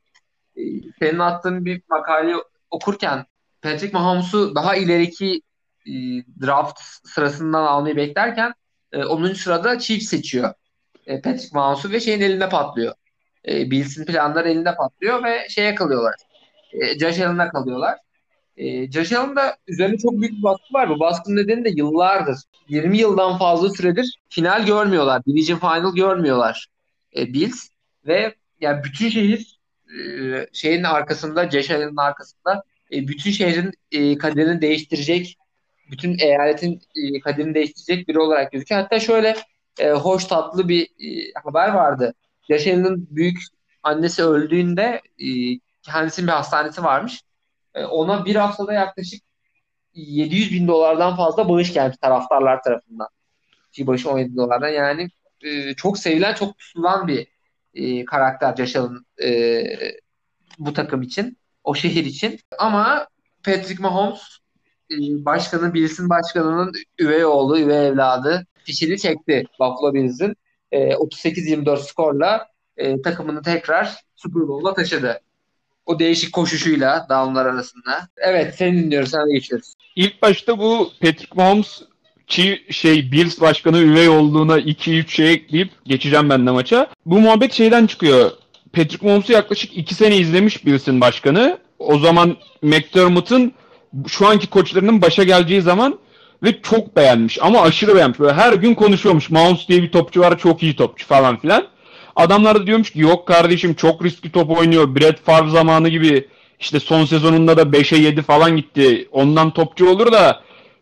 E, 0.57 0.63
senin 0.99 1.19
attığın 1.19 1.65
bir 1.65 1.83
makale 1.91 2.35
okurken 2.71 3.27
Patrick 3.63 3.93
Mahomes'u 3.93 4.55
daha 4.55 4.77
ileriki 4.77 5.41
e, 5.89 6.25
draft 6.47 6.81
sırasından 7.05 7.65
almayı 7.65 7.97
beklerken 7.97 8.55
e, 8.93 9.05
10. 9.05 9.33
sırada 9.33 9.79
Chiefs 9.79 10.07
seçiyor. 10.07 10.55
E, 11.07 11.21
Patrick 11.21 11.49
Mahomes'u 11.53 11.91
ve 11.91 12.01
şeyin 12.01 12.21
elinde 12.21 12.49
patlıyor. 12.49 12.95
E, 13.49 13.71
Bills'in 13.71 14.05
planları 14.05 14.49
elinde 14.49 14.75
patlıyor 14.75 15.25
ve 15.25 15.49
şeye 15.49 15.75
kalıyorlar. 15.75 16.15
E, 16.73 16.99
Josh 16.99 17.21
Allen'a 17.21 17.51
kalıyorlar. 17.51 17.99
E, 18.57 18.91
Josh 18.91 19.13
Allen'da 19.13 19.57
üzerine 19.69 19.99
çok 19.99 20.13
büyük 20.13 20.33
bir 20.33 20.43
baskı 20.43 20.75
var. 20.75 20.91
Bu 20.91 21.01
baskının 21.01 21.37
nedeni 21.37 21.65
de 21.65 21.71
yıllardır, 21.71 22.37
20 22.69 22.99
yıldan 22.99 23.39
fazla 23.39 23.71
süredir 23.71 24.19
final 24.29 24.67
görmüyorlar. 24.67 25.25
Division 25.25 25.59
Final 25.59 25.95
görmüyorlar 25.95 26.69
e, 27.17 27.33
Bills. 27.33 27.69
Ve 28.07 28.35
yani 28.61 28.85
bütün 28.85 29.09
şehir 29.09 29.59
e, 29.99 30.47
şeyin 30.53 30.83
arkasında, 30.83 31.51
Josh 31.51 31.71
Allen'ın 31.71 31.97
arkasında 31.97 32.63
e, 32.93 33.09
bütün 33.09 33.31
şehrin 33.31 33.73
e, 33.93 34.19
kaderini 34.19 34.61
değiştirecek, 34.61 35.37
bütün 35.91 36.19
eyaletin 36.19 36.83
e, 36.97 37.21
kaderini 37.21 37.55
değiştirecek 37.55 38.09
biri 38.09 38.19
olarak 38.19 38.53
gözüküyor. 38.53 38.81
Hatta 38.81 39.01
şöyle 39.01 39.37
e, 39.79 39.91
hoş 39.91 40.25
tatlı 40.25 40.69
bir 40.69 40.83
e, 40.83 41.33
haber 41.45 41.69
vardı. 41.69 42.15
Allen'ın 42.51 43.09
büyük 43.11 43.39
annesi 43.83 44.25
öldüğünde 44.25 45.01
e, 45.19 45.29
kendisinin 45.83 46.27
bir 46.27 46.33
hastanesi 46.33 46.85
varmış. 46.85 47.23
E, 47.75 47.85
ona 47.85 48.25
bir 48.25 48.37
haftada 48.37 48.73
yaklaşık 48.73 49.23
700 49.95 50.53
bin 50.53 50.69
dolardan 50.69 51.17
fazla 51.17 51.49
bağış 51.49 51.73
gelmiş 51.73 51.97
taraftarlar 51.97 52.63
tarafından. 52.63 53.09
Kişi 53.73 53.87
başı 53.87 54.11
17 54.11 54.37
dolardan 54.37 54.69
yani 54.69 55.09
e, 55.41 55.75
çok 55.75 55.99
sevilen, 55.99 56.35
çok 56.35 56.59
tutulan 56.59 57.09
bir 57.09 57.27
e, 57.75 58.05
karakter 58.05 58.77
Allen 58.77 59.05
e, 59.23 59.65
bu 60.59 60.73
takım 60.73 61.03
için, 61.03 61.39
o 61.65 61.75
şehir 61.75 62.05
için. 62.05 62.41
Ama 62.59 63.07
Patrick 63.45 63.83
Mahomes 63.83 64.39
başkanı, 65.25 65.75
Bills'in 65.75 66.11
başkanının 66.11 66.73
üvey 66.99 67.25
oğlu, 67.25 67.59
üvey 67.59 67.87
evladı 67.87 68.47
fişini 68.65 68.99
çekti 68.99 69.45
Buffalo 69.61 69.95
Bills'in. 69.95 70.37
E, 70.73 70.91
38-24 70.91 71.77
skorla 71.79 72.47
e, 72.77 73.03
takımını 73.03 73.43
tekrar 73.43 73.97
Super 74.17 74.49
Bowl'a 74.49 74.75
taşıdı. 74.75 75.21
O 75.87 75.99
değişik 75.99 76.33
koşuşuyla 76.33 77.07
dağımlar 77.09 77.47
arasında. 77.47 78.09
Evet 78.17 78.55
seni 78.59 78.83
dinliyoruz. 78.83 79.11
Sana 79.11 79.33
geçiyoruz. 79.33 79.75
İlk 79.97 80.23
başta 80.23 80.59
bu 80.59 80.91
Patrick 81.01 81.29
Mahomes 81.35 81.83
çi 82.27 82.67
şey 82.71 83.13
Bills 83.13 83.41
başkanı 83.41 83.79
üvey 83.79 84.09
olduğuna 84.09 84.59
2-3 84.59 85.09
şey 85.09 85.33
ekleyip 85.33 85.71
geçeceğim 85.85 86.31
ben 86.31 86.47
de 86.47 86.51
maça. 86.51 86.87
Bu 87.07 87.21
muhabbet 87.21 87.53
şeyden 87.53 87.87
çıkıyor. 87.87 88.31
Patrick 88.73 89.07
Mahomes'u 89.07 89.33
yaklaşık 89.33 89.77
2 89.77 89.95
sene 89.95 90.17
izlemiş 90.17 90.67
Bills'in 90.67 91.01
başkanı. 91.01 91.59
O 91.79 91.99
zaman 91.99 92.37
McDermott'ın 92.63 93.53
şu 94.09 94.27
anki 94.27 94.47
koçlarının 94.47 95.03
başa 95.03 95.25
geleceği 95.25 95.63
zaman 95.63 95.99
ve 96.43 96.63
çok 96.63 96.97
beğenmiş 96.97 97.39
ama 97.43 97.63
aşırı 97.63 97.95
beğenmiş. 97.95 98.21
Böyle 98.21 98.33
her 98.33 98.53
gün 98.53 98.75
konuşuyormuş. 98.75 99.31
Mahomes 99.31 99.69
diye 99.69 99.83
bir 99.83 99.93
topçu 99.93 100.21
var 100.21 100.39
çok 100.39 100.63
iyi 100.63 100.77
topçu 100.77 101.07
falan 101.07 101.39
filan. 101.41 101.67
Adamlar 102.17 102.55
da 102.55 102.67
diyormuş 102.67 102.91
ki 102.91 103.01
yok 103.01 103.27
kardeşim 103.27 103.75
çok 103.75 104.05
riskli 104.05 104.33
top 104.33 104.51
oynuyor. 104.51 104.97
Brett 104.97 105.25
Favre 105.25 105.51
zamanı 105.51 105.89
gibi 105.89 106.29
işte 106.61 106.81
son 106.81 107.05
sezonunda 107.05 107.57
da 107.57 107.63
5'e 107.63 107.99
7 107.99 108.23
falan 108.23 108.57
gitti. 108.57 109.09
Ondan 109.13 109.51
topçu 109.51 109.89
olur 109.89 110.13
da 110.13 110.41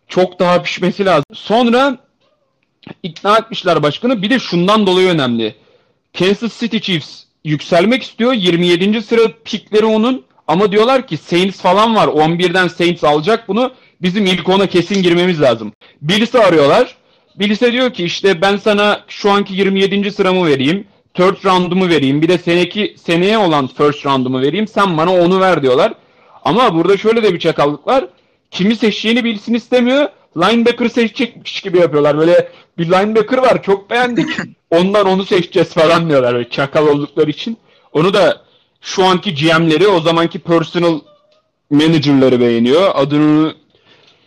çok 0.08 0.38
daha 0.38 0.62
pişmesi 0.62 1.04
lazım. 1.04 1.24
Sonra 1.34 1.98
ikna 3.02 3.38
etmişler 3.38 3.82
başkanı. 3.82 4.22
Bir 4.22 4.30
de 4.30 4.38
şundan 4.38 4.86
dolayı 4.86 5.08
önemli. 5.08 5.54
Kansas 6.18 6.60
City 6.60 6.78
Chiefs 6.78 7.22
yükselmek 7.44 8.02
istiyor. 8.02 8.32
27. 8.32 9.02
sıra 9.02 9.22
pikleri 9.44 9.84
onun. 9.84 10.24
Ama 10.48 10.72
diyorlar 10.72 11.06
ki 11.06 11.16
Saints 11.16 11.60
falan 11.60 11.94
var. 11.94 12.08
11'den 12.08 12.68
Saints 12.68 13.04
alacak 13.04 13.48
bunu. 13.48 13.72
Bizim 14.02 14.26
ilk 14.26 14.48
ona 14.48 14.66
kesin 14.66 15.02
girmemiz 15.02 15.42
lazım. 15.42 15.72
Billis'i 16.02 16.38
arıyorlar. 16.38 16.96
Billis'e 17.38 17.72
diyor 17.72 17.92
ki 17.92 18.04
işte 18.04 18.40
ben 18.40 18.56
sana 18.56 19.00
şu 19.08 19.30
anki 19.30 19.54
27. 19.54 20.12
sıramı 20.12 20.46
vereyim. 20.46 20.84
Third 21.14 21.44
round'umu 21.44 21.88
vereyim. 21.88 22.22
Bir 22.22 22.28
de 22.28 22.38
seneki 22.38 22.94
seneye 23.04 23.38
olan 23.38 23.66
first 23.66 24.06
round'umu 24.06 24.40
vereyim. 24.40 24.68
Sen 24.68 24.96
bana 24.96 25.12
onu 25.14 25.40
ver 25.40 25.62
diyorlar. 25.62 25.92
Ama 26.44 26.74
burada 26.74 26.96
şöyle 26.96 27.22
de 27.22 27.34
bir 27.34 27.38
çakallık 27.38 27.86
var. 27.86 28.04
Kimi 28.50 28.76
seçeceğini 28.76 29.24
bilsin 29.24 29.54
istemiyor. 29.54 30.08
Linebacker 30.36 30.88
seçecekmiş 30.88 31.60
gibi 31.60 31.78
yapıyorlar. 31.78 32.18
Böyle 32.18 32.48
bir 32.78 32.86
linebacker 32.86 33.38
var 33.38 33.62
çok 33.62 33.90
beğendik. 33.90 34.28
Ondan 34.70 35.06
onu 35.06 35.24
seçeceğiz 35.24 35.74
falan 35.74 36.08
diyorlar. 36.08 36.34
Böyle 36.34 36.50
çakal 36.50 36.86
oldukları 36.86 37.30
için. 37.30 37.58
Onu 37.92 38.14
da 38.14 38.45
şu 38.80 39.04
anki 39.04 39.34
GM'leri 39.34 39.88
o 39.88 40.00
zamanki 40.00 40.38
personal 40.38 41.00
manager'ları 41.70 42.40
beğeniyor. 42.40 42.90
Adını 42.94 43.54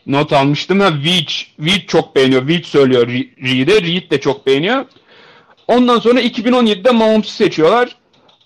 not 0.08 0.34
almıştım. 0.34 0.80
Ha 0.80 0.94
Veach. 1.04 1.46
Veach 1.60 1.88
çok 1.88 2.16
beğeniyor. 2.16 2.48
Veach 2.48 2.66
söylüyor 2.66 3.08
Reed'e. 3.44 3.82
Reed 3.82 4.12
de 4.12 4.20
çok 4.20 4.46
beğeniyor. 4.46 4.86
Ondan 5.68 6.00
sonra 6.00 6.22
2017'de 6.22 6.92
Mahomes'u 6.92 7.32
seçiyorlar. 7.32 7.96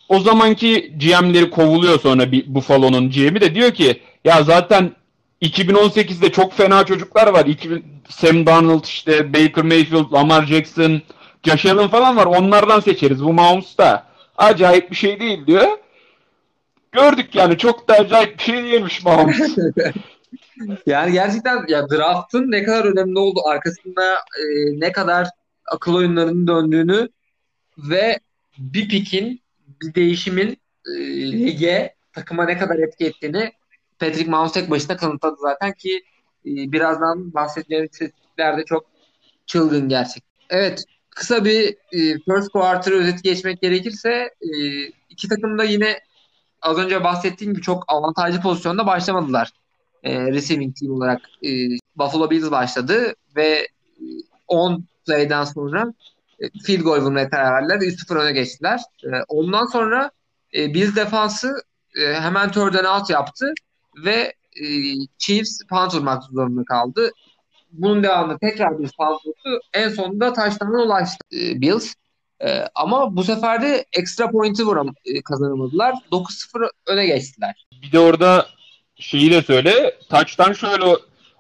O 0.10 0.20
zamanki 0.20 0.94
GM'leri 1.00 1.50
kovuluyor 1.50 2.00
sonra 2.00 2.32
Buffalo'nun 2.32 3.12
GM'i 3.12 3.42
de 3.42 3.56
diyor 3.56 3.72
ki 3.72 4.02
ya 4.26 4.44
zaten 4.44 4.92
2018'de 5.42 6.32
çok 6.32 6.54
fena 6.54 6.86
çocuklar 6.86 7.28
var. 7.28 7.46
2000, 7.46 7.86
Sam 8.10 8.46
Darnold 8.46 8.84
işte 8.84 9.34
Baker 9.34 9.64
Mayfield, 9.64 10.14
Lamar 10.14 10.46
Jackson, 10.46 11.02
Josh 11.44 11.66
Allen 11.66 11.88
falan 11.88 12.18
var. 12.18 12.26
Onlardan 12.26 12.80
seçeriz. 12.80 13.24
Bu 13.24 13.34
Mahomes 13.34 13.78
da 13.78 14.08
acayip 14.38 14.92
bir 14.92 14.96
şey 14.96 15.20
değil 15.20 15.48
diyor. 15.48 15.68
Gördük 16.94 17.36
yani 17.36 17.58
çok 17.58 17.88
da 17.88 17.94
acayip 17.94 18.38
bir 18.38 18.44
şey 18.44 18.64
değilmiş 18.64 19.04
Mahomes. 19.04 19.58
yani 20.86 21.12
gerçekten 21.12 21.66
ya 21.68 21.90
draft'ın 21.90 22.52
ne 22.52 22.64
kadar 22.64 22.86
önemli 22.86 23.20
olduğu 23.20 23.48
arkasında 23.48 24.16
e, 24.16 24.44
ne 24.80 24.92
kadar 24.92 25.28
akıl 25.66 25.96
oyunlarının 25.96 26.48
döndüğünü 26.48 27.10
ve 27.78 28.20
bir 28.58 28.90
pikin, 28.90 29.42
bir 29.82 29.96
değişimin 29.96 30.58
e, 30.88 30.92
lige, 31.32 31.96
takıma 32.14 32.46
ne 32.46 32.58
kadar 32.58 32.80
etki 32.80 33.06
ettiğini 33.06 33.52
Patrick 34.00 34.32
Mahomes 34.32 34.54
tek 34.54 34.70
başına 34.70 34.98
kanıtladı 34.98 35.36
zaten 35.42 35.74
ki 35.74 36.04
e, 36.46 36.52
birazdan 36.72 37.34
bahsedeceğim 37.34 37.86
istatistikler 37.86 38.66
çok 38.66 38.86
çılgın 39.46 39.90
gerçek. 39.90 40.24
Evet, 40.50 40.84
kısa 41.10 41.46
bir 41.46 41.70
e, 41.70 42.00
first 42.28 42.50
quarter 42.52 42.92
özeti 42.92 43.22
geçmek 43.22 43.62
gerekirse 43.62 44.30
e, 44.42 44.50
iki 45.10 45.28
takım 45.28 45.58
da 45.58 45.64
yine 45.64 46.00
az 46.64 46.78
önce 46.78 47.04
bahsettiğim 47.04 47.54
gibi 47.54 47.64
çok 47.64 47.84
avantajlı 47.88 48.42
pozisyonda 48.42 48.86
başlamadılar. 48.86 49.52
E, 50.04 50.32
receiving 50.32 50.76
team 50.76 50.92
olarak 50.94 51.22
e, 51.46 51.50
Buffalo 51.96 52.30
Bills 52.30 52.52
başladı 52.52 53.14
ve 53.36 53.68
10 54.48 54.86
play'den 55.06 55.44
sonra 55.44 55.94
e, 56.40 56.50
field 56.66 56.82
goal 56.82 57.02
vurmaya 57.02 57.30
karar 57.30 57.54
verdiler 57.54 57.82
ve 57.82 57.86
3-0 57.86 58.16
öne 58.16 58.32
geçtiler. 58.32 58.80
E, 59.04 59.10
ondan 59.28 59.66
sonra 59.66 60.12
e, 60.56 60.74
Bills 60.74 60.96
defansı 60.96 61.64
e, 62.02 62.14
hemen 62.14 62.52
third 62.52 62.86
out 62.86 63.10
yaptı 63.10 63.54
ve 64.06 64.34
e, 64.62 64.66
Chiefs 65.18 65.60
punt 65.70 65.96
vurmak 65.96 66.24
zorunda 66.24 66.64
kaldı. 66.64 67.12
Bunun 67.72 68.04
devamında 68.04 68.38
tekrar 68.38 68.80
bir 68.80 68.92
punt 68.98 69.26
vurdu. 69.26 69.62
En 69.74 69.90
sonunda 69.90 70.34
taştanına 70.34 70.82
ulaştı 70.82 71.18
e, 71.34 71.62
Bills. 71.62 71.94
E, 72.42 72.68
ama 72.76 73.16
bu 73.16 73.24
sefer 73.24 73.62
de 73.62 73.86
ekstra 73.94 74.32
pointi 74.32 74.66
vuram 74.66 74.88
e, 75.06 75.22
kazanamadılar. 75.22 75.94
9-0 76.12 76.70
öne 76.88 77.06
geçtiler. 77.06 77.66
Bir 77.82 77.92
de 77.92 78.00
orada 78.00 78.46
şeyi 78.96 79.32
de 79.32 79.42
söyle. 79.42 79.98
Taçtan 80.10 80.54
şöyle 80.54 80.86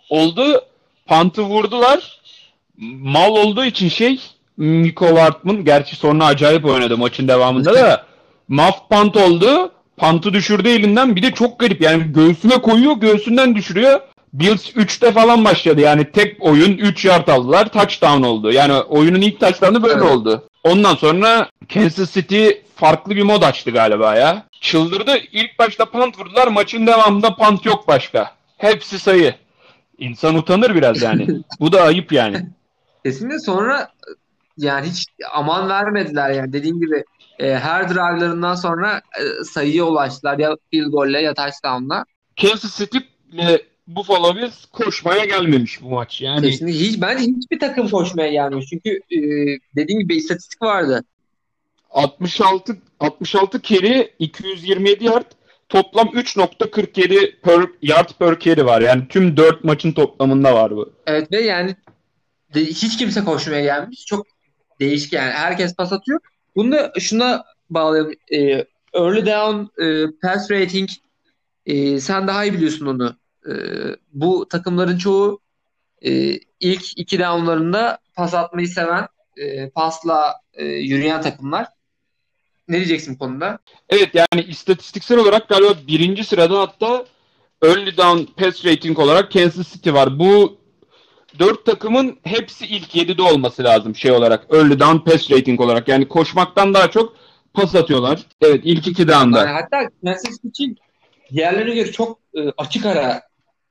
oldu. 0.09 0.65
Pantı 1.05 1.41
vurdular. 1.41 2.21
Mal 2.77 3.31
olduğu 3.31 3.65
için 3.65 3.89
şey 3.89 4.19
Miko 4.57 5.07
Wartman 5.07 5.65
gerçi 5.65 5.95
sonra 5.95 6.25
acayip 6.25 6.65
oynadı 6.65 6.97
maçın 6.97 7.27
devamında 7.27 7.73
da 7.73 8.05
maf 8.47 8.89
pant 8.89 9.17
oldu. 9.17 9.71
Pantı 9.97 10.33
düşürdü 10.33 10.69
elinden. 10.69 11.15
Bir 11.15 11.21
de 11.23 11.31
çok 11.31 11.59
garip 11.59 11.81
yani 11.81 12.13
göğsüne 12.13 12.57
koyuyor 12.57 12.95
göğsünden 12.95 13.55
düşürüyor. 13.55 13.99
Bills 14.33 14.69
3'te 14.69 15.11
falan 15.11 15.45
başladı. 15.45 15.81
Yani 15.81 16.11
tek 16.11 16.43
oyun 16.43 16.77
3 16.77 17.05
yard 17.05 17.27
aldılar. 17.27 17.71
Touchdown 17.71 18.23
oldu. 18.23 18.51
Yani 18.51 18.73
oyunun 18.73 19.21
ilk 19.21 19.39
touchdown'ı 19.39 19.83
böyle 19.83 19.93
evet. 19.93 20.11
oldu. 20.11 20.49
Ondan 20.63 20.95
sonra 20.95 21.49
Kansas 21.73 22.13
City 22.13 22.49
farklı 22.75 23.15
bir 23.15 23.23
mod 23.23 23.41
açtı 23.41 23.71
galiba 23.71 24.15
ya. 24.15 24.47
Çıldırdı. 24.61 25.17
İlk 25.31 25.59
başta 25.59 25.85
punt 25.85 26.19
vurdular. 26.19 26.47
Maçın 26.47 26.87
devamında 26.87 27.35
punt 27.35 27.65
yok 27.65 27.87
başka. 27.87 28.31
Hepsi 28.57 28.99
sayı. 28.99 29.35
İnsan 29.97 30.35
utanır 30.35 30.75
biraz 30.75 31.01
yani. 31.01 31.27
Bu 31.59 31.71
da 31.71 31.81
ayıp 31.81 32.11
yani. 32.11 32.45
Kesinlikle 33.05 33.39
sonra 33.39 33.91
yani 34.57 34.87
hiç 34.87 35.05
aman 35.33 35.69
vermediler 35.69 36.29
yani 36.31 36.53
dediğim 36.53 36.79
gibi 36.79 37.03
e, 37.39 37.55
her 37.59 37.89
drive'larından 37.89 38.55
sonra 38.55 39.01
e, 39.19 39.43
sayıya 39.43 39.83
ulaştılar 39.83 40.39
ya 40.39 40.55
field 40.71 40.91
golle 40.91 41.21
ya 41.21 41.33
touchdown'la. 41.33 42.05
Kansas 42.41 42.77
City 42.77 42.97
Buffalo 43.87 44.35
Bills 44.35 44.65
koşmaya 44.65 45.25
gelmemiş 45.25 45.81
bu 45.81 45.89
maç. 45.89 46.21
Yani 46.21 46.49
Kesinlikle 46.49 46.79
hiç 46.79 47.01
bence 47.01 47.23
hiçbir 47.23 47.59
takım 47.59 47.89
koşmaya 47.89 48.31
gelmiyor. 48.31 48.63
Çünkü 48.69 48.89
e, 48.89 49.19
dediğim 49.75 50.01
gibi 50.01 50.15
istatistik 50.15 50.61
vardı. 50.61 51.03
66 51.89 52.77
66 52.99 53.61
carry 53.61 54.13
227 54.19 55.05
yard 55.05 55.25
toplam 55.69 56.07
3.47 56.07 57.39
per 57.41 57.65
yard 57.81 58.09
per 58.19 58.39
carry 58.39 58.65
var. 58.65 58.81
Yani 58.81 59.07
tüm 59.07 59.37
4 59.37 59.63
maçın 59.63 59.91
toplamında 59.91 60.55
var 60.55 60.75
bu. 60.75 60.93
Evet 61.05 61.31
ve 61.31 61.41
yani 61.41 61.75
de, 62.53 62.65
hiç 62.65 62.97
kimse 62.97 63.23
koşmaya 63.23 63.61
gelmiş. 63.61 64.05
Çok 64.05 64.27
değişik 64.79 65.13
yani. 65.13 65.31
Herkes 65.31 65.75
pas 65.75 65.93
atıyor. 65.93 66.19
Bunu 66.55 66.71
da 66.71 66.93
şuna 66.99 67.43
bağlayalım. 67.69 68.13
E, 68.31 68.37
early 68.93 69.25
down 69.25 69.83
e, 69.83 70.05
pass 70.21 70.51
rating 70.51 70.89
e, 71.65 71.99
sen 71.99 72.27
daha 72.27 72.45
iyi 72.45 72.53
biliyorsun 72.53 72.85
onu. 72.85 73.15
E, 73.49 73.53
bu 74.13 74.47
takımların 74.49 74.97
çoğu 74.97 75.39
e, 76.01 76.39
ilk 76.59 76.97
iki 76.97 77.19
downlarında 77.19 77.97
pas 78.15 78.33
atmayı 78.33 78.67
seven, 78.67 79.07
e, 79.37 79.69
pasla 79.69 80.35
e, 80.53 80.65
yürüyen 80.65 81.21
takımlar. 81.21 81.67
Ne 82.67 82.77
diyeceksin 82.77 83.15
bu 83.15 83.19
konuda? 83.19 83.59
Evet 83.89 84.09
yani 84.15 84.47
istatistiksel 84.47 85.17
olarak 85.17 85.49
galiba 85.49 85.73
birinci 85.87 86.23
sırada 86.23 86.59
hatta 86.59 87.05
early 87.63 87.97
down 87.97 88.43
pass 88.43 88.65
rating 88.65 88.99
olarak 88.99 89.31
Kansas 89.31 89.73
City 89.73 89.93
var. 89.93 90.19
Bu 90.19 90.57
dört 91.39 91.65
takımın 91.65 92.19
hepsi 92.23 92.65
ilk 92.65 92.95
7'de 92.95 93.21
olması 93.21 93.63
lazım 93.63 93.95
şey 93.95 94.11
olarak. 94.11 94.53
Early 94.53 94.79
down 94.79 94.97
pass 94.97 95.31
rating 95.31 95.61
olarak. 95.61 95.87
Yani 95.87 96.07
koşmaktan 96.07 96.73
daha 96.73 96.91
çok 96.91 97.15
pas 97.53 97.75
atıyorlar. 97.75 98.19
Evet 98.41 98.61
ilk 98.63 98.87
iki 98.87 99.07
down'da. 99.07 99.37
Yani 99.37 99.49
hatta 99.49 99.89
Kansas 100.05 100.41
City 100.41 100.65
diğerlerine 101.31 101.75
göre 101.75 101.91
çok 101.91 102.19
e, 102.35 102.39
açık 102.57 102.85
ara 102.85 103.21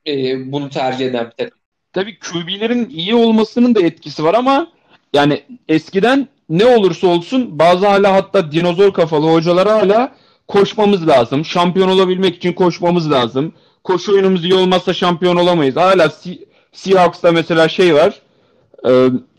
e, 0.06 0.12
bunu 0.52 0.70
tercih 0.70 1.06
eden 1.06 1.26
bir 1.26 1.44
takım. 1.44 1.58
Tabii 1.92 2.18
QB'lerin 2.18 2.90
iyi 2.90 3.14
olmasının 3.14 3.74
da 3.74 3.82
etkisi 3.82 4.24
var 4.24 4.34
ama 4.34 4.66
yani 5.12 5.42
eskiden 5.68 6.28
ne 6.48 6.66
olursa 6.66 7.06
olsun 7.06 7.58
bazı 7.58 7.86
hala 7.86 8.12
hatta 8.12 8.52
dinozor 8.52 8.92
kafalı 8.92 9.32
hocalara 9.32 9.74
hala 9.74 10.14
koşmamız 10.48 11.08
lazım. 11.08 11.44
Şampiyon 11.44 11.88
olabilmek 11.88 12.36
için 12.36 12.52
koşmamız 12.52 13.10
lazım. 13.10 13.52
Koşu 13.84 14.12
oyunumuz 14.12 14.44
iyi 14.44 14.54
olmazsa 14.54 14.94
şampiyon 14.94 15.36
olamayız. 15.36 15.76
Hala 15.76 16.12
Seahawks'ta 16.72 17.32
mesela 17.32 17.68
şey 17.68 17.94
var. 17.94 18.20
E, 18.84 18.90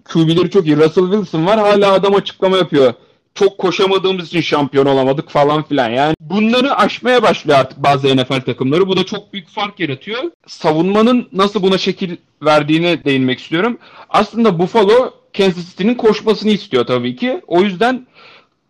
QB'leri 0.06 0.50
çok 0.50 0.66
iyi. 0.66 0.78
Russell 0.78 1.04
Wilson 1.12 1.46
var. 1.46 1.60
Hala 1.60 1.94
adam 1.94 2.16
açıklama 2.16 2.58
yapıyor. 2.58 2.94
Çok 3.36 3.58
koşamadığımız 3.58 4.28
için 4.28 4.42
şampiyon 4.42 4.86
olamadık 4.86 5.30
falan 5.30 5.64
filan. 5.64 5.90
Yani 5.90 6.16
bunları 6.20 6.76
aşmaya 6.76 7.24
başlıyor 7.24 7.60
artık 7.60 7.78
bazı 7.78 8.18
NFL 8.18 8.42
takımları. 8.42 8.88
Bu 8.88 8.98
da 8.98 9.04
çok 9.04 9.34
büyük 9.34 9.50
fark 9.50 9.80
yaratıyor. 9.80 10.24
Savunmanın 10.48 11.30
nasıl 11.32 11.64
buna 11.64 11.78
şekil 11.78 12.16
verdiğine 12.42 13.04
değinmek 13.06 13.40
istiyorum. 13.40 13.78
Aslında 14.10 14.60
Buffalo 14.60 15.14
Kansas 15.38 15.70
City'nin 15.70 15.96
koşmasını 15.96 16.52
istiyor 16.52 16.86
tabii 16.86 17.16
ki. 17.16 17.42
O 17.48 17.62
yüzden 17.62 18.08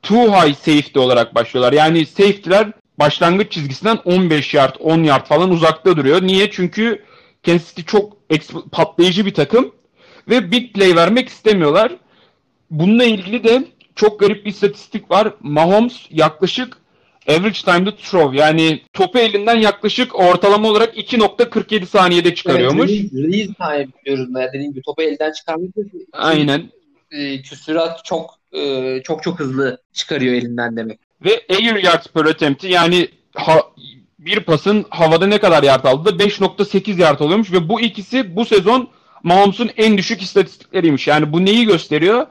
too 0.02 0.28
high 0.28 0.56
safety 0.56 0.99
olarak 0.99 1.36
başlıyorlar. 1.36 1.73
Yani 1.73 2.06
safety'ler 2.06 2.71
başlangıç 2.99 3.52
çizgisinden 3.52 3.99
15 4.06 4.54
yard, 4.54 4.76
10 4.80 5.04
yard 5.04 5.26
falan 5.26 5.52
uzakta 5.52 5.97
duruyor. 5.97 6.21
Niye? 6.21 6.52
Çünkü 6.52 7.04
Kansas 7.45 7.76
City 7.76 7.82
çok 7.82 8.17
patlayıcı 8.71 9.26
bir 9.26 9.34
takım 9.34 9.71
ve 10.30 10.52
big 10.52 10.73
play 10.73 10.95
vermek 10.95 11.30
istemiyorlar. 11.30 11.91
Bununla 12.71 13.04
ilgili 13.04 13.43
de 13.43 13.63
çok 13.95 14.19
garip 14.19 14.45
bir 14.45 14.49
istatistik 14.49 15.12
var. 15.12 15.34
Mahomes 15.41 16.08
yaklaşık 16.10 16.77
average 17.27 17.60
time 17.65 17.86
to 17.86 17.91
throw 17.95 18.38
yani 18.38 18.82
topu 18.93 19.19
elinden 19.19 19.56
yaklaşık 19.56 20.19
ortalama 20.19 20.69
olarak 20.69 20.97
2.47 20.97 21.86
saniyede 21.86 22.36
çıkarıyormuş. 22.36 22.91
Evet, 22.91 23.13
release 23.13 23.53
time 23.53 23.88
diyoruz. 24.06 24.27
Yani 24.36 24.49
dediğim 24.53 24.71
gibi 24.71 24.82
topu 24.82 25.01
elden 25.01 25.32
çıkarmak 25.32 25.69
Aynen. 26.13 26.71
E, 27.12 27.41
küsurat 27.41 28.06
çok 28.06 28.39
e, 28.51 29.01
çok 29.03 29.23
çok 29.23 29.39
hızlı 29.39 29.82
çıkarıyor 29.93 30.34
elinden 30.34 30.77
demek. 30.77 30.99
Ve 31.25 31.41
air 31.49 31.84
yards 31.84 32.08
per 32.08 32.25
attempt 32.25 32.63
yani 32.63 33.08
ha, 33.36 33.62
bir 34.19 34.39
pasın 34.39 34.86
havada 34.89 35.27
ne 35.27 35.39
kadar 35.39 35.63
yard 35.63 35.86
aldı 35.86 36.19
da 36.19 36.23
5.8 36.23 37.01
yard 37.01 37.19
oluyormuş 37.19 37.51
ve 37.51 37.69
bu 37.69 37.82
ikisi 37.82 38.36
bu 38.36 38.45
sezon 38.45 38.89
Mahomes'un 39.23 39.69
en 39.77 39.97
düşük 39.97 40.21
istatistikleriymiş. 40.21 41.08
Yani 41.08 41.34
bu 41.34 41.45
neyi 41.45 41.65
gösteriyor? 41.65 42.27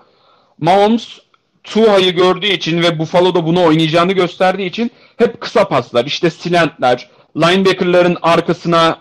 Mahomes 0.58 1.18
Tua'yı 1.64 2.12
gördüğü 2.12 2.46
için 2.46 2.82
ve 2.82 2.98
Buffalo'da 2.98 3.46
bunu 3.46 3.64
oynayacağını 3.64 4.12
gösterdiği 4.12 4.66
için 4.66 4.90
hep 5.16 5.40
kısa 5.40 5.68
paslar, 5.68 6.04
işte 6.04 6.30
silentler, 6.30 7.10
linebacker'ların 7.36 8.16
arkasına 8.22 8.98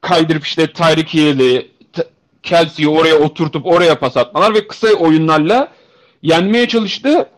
kaydırıp 0.00 0.46
işte 0.46 0.72
Tyreek 0.72 1.14
Hill'i, 1.14 1.70
Kelsey'yi 2.42 2.88
oraya 2.88 3.14
oturtup 3.18 3.66
oraya 3.66 3.98
pas 3.98 4.16
atmalar 4.16 4.54
ve 4.54 4.66
kısa 4.66 4.88
oyunlarla 4.88 5.72
yenmeye 6.22 6.68
çalıştı. 6.68 7.28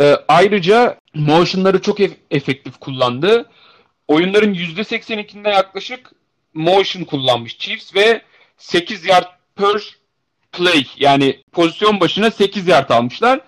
Ee, 0.00 0.16
ayrıca 0.28 0.96
motion'ları 1.14 1.82
çok 1.82 2.00
ef- 2.00 2.16
efektif 2.30 2.80
kullandı. 2.80 3.50
Oyunların 4.08 4.54
%82'inde 4.54 5.48
yaklaşık 5.48 6.12
motion 6.54 7.04
kullanmış 7.04 7.58
Chiefs 7.58 7.94
ve 7.94 8.22
8 8.56 9.06
yard 9.06 9.26
per 9.56 9.96
play 10.52 10.86
yani 10.96 11.42
pozisyon 11.52 12.00
başına 12.00 12.30
8 12.30 12.68
yard 12.68 12.90
almışlar. 12.90 13.40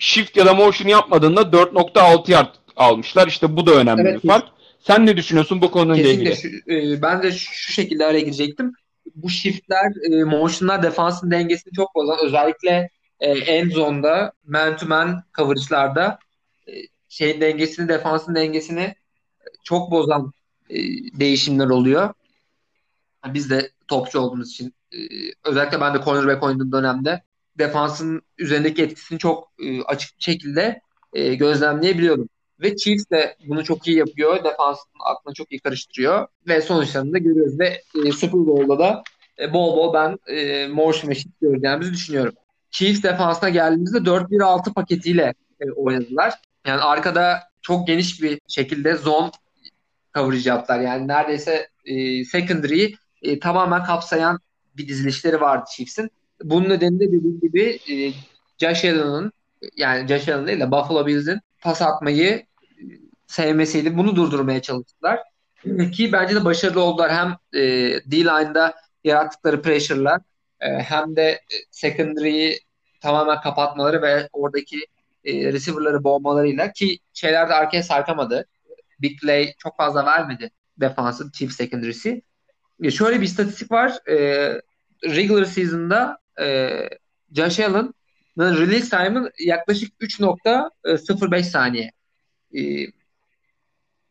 Shift 0.00 0.36
ya 0.36 0.46
da 0.46 0.54
motion 0.54 0.88
yapmadığında 0.88 1.40
4.6 1.40 2.30
yard 2.30 2.54
almışlar. 2.76 3.28
İşte 3.28 3.56
bu 3.56 3.66
da 3.66 3.74
önemli 3.74 4.02
evet, 4.02 4.22
bir 4.22 4.28
fark. 4.28 4.48
Sen 4.78 5.06
ne 5.06 5.16
düşünüyorsun 5.16 5.62
bu 5.62 5.70
konuyla 5.70 6.10
ilgili? 6.10 6.36
Şu, 6.36 6.48
e, 6.48 7.02
ben 7.02 7.22
de 7.22 7.32
şu 7.32 7.72
şekilde 7.72 8.06
araya 8.06 8.20
girecektim. 8.20 8.72
Bu 9.14 9.30
shiftler, 9.30 10.12
e, 10.12 10.24
motionlar 10.24 10.82
defansın 10.82 11.30
dengesini 11.30 11.72
çok 11.72 11.94
bozan. 11.94 12.18
Özellikle 12.24 12.90
e, 13.20 13.30
end 13.30 13.72
zone'da, 13.72 14.32
man 14.44 14.76
to 14.76 14.86
man 14.86 15.22
coverage'larda 15.36 16.18
e, 16.68 16.72
şeyin 17.08 17.40
dengesini, 17.40 17.88
defansın 17.88 18.34
dengesini 18.34 18.94
çok 19.64 19.90
bozan 19.90 20.32
e, 20.70 20.76
değişimler 21.20 21.66
oluyor. 21.66 22.14
Biz 23.26 23.50
de 23.50 23.70
topçu 23.88 24.20
olduğumuz 24.20 24.50
için 24.50 24.74
e, 24.92 24.98
özellikle 25.44 25.80
ben 25.80 25.94
de 25.94 26.04
cornerback 26.04 26.42
oynadığım 26.42 26.72
dönemde 26.72 27.22
defansın 27.60 28.22
üzerindeki 28.38 28.82
etkisini 28.82 29.18
çok 29.18 29.52
e, 29.58 29.82
açık 29.82 30.18
bir 30.18 30.22
şekilde 30.22 30.80
e, 31.12 31.34
gözlemleyebiliyordum. 31.34 32.28
Ve 32.60 32.76
Chiefs 32.76 33.10
de 33.10 33.36
bunu 33.48 33.64
çok 33.64 33.86
iyi 33.86 33.96
yapıyor. 33.96 34.44
Defansın 34.44 34.90
aklını 35.00 35.34
çok 35.34 35.52
iyi 35.52 35.60
karıştırıyor. 35.60 36.26
Ve 36.48 36.62
sonuçlarını 36.62 37.12
da 37.12 37.18
görüyoruz. 37.18 37.58
Ve 37.58 37.82
e, 38.04 38.12
Super 38.12 38.46
Bowl'da 38.46 38.78
da 38.78 39.02
e, 39.38 39.52
bol 39.52 39.76
bol 39.76 39.94
ben 39.94 40.18
e, 40.26 41.08
ve 41.08 41.14
shift 41.14 41.40
göreceğimizi 41.40 41.92
düşünüyorum. 41.92 42.34
Chiefs 42.70 43.02
defansına 43.02 43.48
geldiğimizde 43.48 43.98
4-1-6 43.98 44.74
paketiyle 44.74 45.34
e, 45.60 45.70
oynadılar. 45.70 46.34
Yani 46.66 46.80
arkada 46.80 47.40
çok 47.62 47.86
geniş 47.86 48.22
bir 48.22 48.40
şekilde 48.48 48.96
zone 48.96 49.30
coverage 50.14 50.48
yaptılar. 50.48 50.80
Yani 50.80 51.08
neredeyse 51.08 51.68
e, 51.84 52.24
secondary'i 52.24 52.94
e, 53.22 53.38
tamamen 53.38 53.84
kapsayan 53.84 54.38
bir 54.76 54.88
dizilişleri 54.88 55.40
vardı 55.40 55.64
Chiefs'in. 55.76 56.10
Bunun 56.42 56.68
nedeni 56.68 57.00
de 57.00 57.12
dediğim 57.12 57.40
gibi 57.40 57.78
e, 57.90 58.12
Josh 58.58 58.84
Allen'ın 58.84 59.32
yani 59.76 60.08
Josh 60.08 60.28
Allen 60.28 60.46
değil 60.46 60.60
de 60.60 60.70
Buffalo 60.70 61.06
Bills'in 61.06 61.40
pas 61.62 61.82
atmayı 61.82 62.28
e, 62.28 62.44
sevmesiydi. 63.26 63.96
Bunu 63.96 64.16
durdurmaya 64.16 64.62
çalıştılar. 64.62 65.20
Ki 65.92 66.12
bence 66.12 66.34
de 66.34 66.44
başarılı 66.44 66.82
oldular. 66.82 67.12
Hem 67.12 67.36
e, 67.52 67.60
D-line'da 68.06 68.74
yarattıkları 69.04 69.62
pressure'la 69.62 70.20
e, 70.60 70.66
hem 70.66 71.16
de 71.16 71.22
e, 71.22 71.56
secondary'yi 71.70 72.58
tamamen 73.00 73.40
kapatmaları 73.40 74.02
ve 74.02 74.28
oradaki 74.32 74.76
e, 75.24 75.52
receiver'ları 75.52 76.04
boğmalarıyla 76.04 76.72
ki 76.72 76.98
şeyler 77.12 77.48
de 77.48 77.54
arkaya 77.54 77.82
sarkamadı. 77.82 78.46
Big 79.02 79.20
play 79.20 79.54
çok 79.58 79.76
fazla 79.76 80.06
vermedi 80.06 80.50
defansın 80.80 81.30
Chief 81.30 81.52
secondary'si. 81.52 82.22
E, 82.82 82.90
şöyle 82.90 83.20
bir 83.20 83.26
istatistik 83.26 83.72
var. 83.72 84.08
E, 84.08 84.16
regular 85.04 85.44
season'da 85.44 86.19
e, 86.40 86.88
Josh 87.32 87.60
Allen'ın 87.60 87.94
release 88.38 88.88
time'ı 88.88 89.30
yaklaşık 89.38 90.00
3.05 90.00 91.42
saniye. 91.42 91.92
E, 92.54 92.60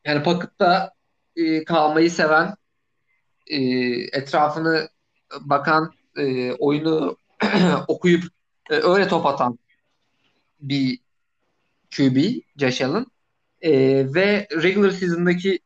yani 0.06 0.24
pocket'ta 0.24 0.92
e, 1.36 1.64
kalmayı 1.64 2.12
seven, 2.12 2.56
e, 3.48 3.60
etrafını 4.18 4.90
bakan, 5.42 5.94
e, 6.18 6.52
oyunu 6.52 7.18
okuyup 7.88 8.24
e, 8.70 8.76
öyle 8.76 9.08
top 9.08 9.26
atan 9.26 9.60
bir 10.60 11.00
QB 11.98 12.18
Josh 12.58 12.82
Allen. 12.82 13.06
E, 13.62 13.72
ve 14.14 14.48
regular 14.52 14.92
season'daki 14.92 15.60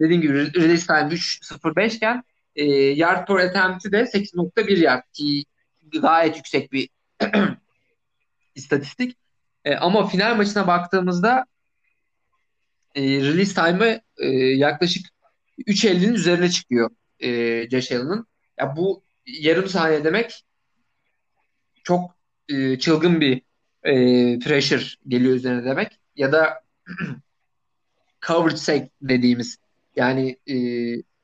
dediğim 0.00 0.22
gibi 0.22 0.54
release 0.54 0.86
time 0.86 1.08
3.05 1.14 1.96
iken 1.96 2.22
e, 2.56 2.64
yard 2.74 3.26
per 3.26 3.36
attempt'i 3.36 3.92
de 3.92 4.02
8.1 4.02 4.78
yard 4.78 5.02
gayet 5.90 6.36
yüksek 6.36 6.72
bir 6.72 6.88
istatistik. 8.54 9.16
E, 9.64 9.74
ama 9.76 10.06
final 10.06 10.36
maçına 10.36 10.66
baktığımızda 10.66 11.46
e, 12.94 13.02
release 13.02 13.54
time'ı 13.54 14.00
e, 14.16 14.28
yaklaşık 14.36 15.06
3.50'nin 15.58 16.14
üzerine 16.14 16.50
çıkıyor 16.50 16.90
e, 17.20 17.68
Josh 17.70 17.92
Allen'ın. 17.92 18.26
Ya 18.58 18.76
bu 18.76 19.02
yarım 19.26 19.68
saniye 19.68 20.04
demek 20.04 20.44
çok 21.84 22.16
e, 22.48 22.78
çılgın 22.78 23.20
bir 23.20 23.42
e, 23.82 23.94
pressure 24.38 24.84
geliyor 25.08 25.34
üzerine 25.34 25.64
demek. 25.64 25.98
Ya 26.16 26.32
da 26.32 26.62
coverage 28.26 28.56
sec 28.56 28.90
dediğimiz 29.02 29.58
yani 29.96 30.36
e, 30.50 30.56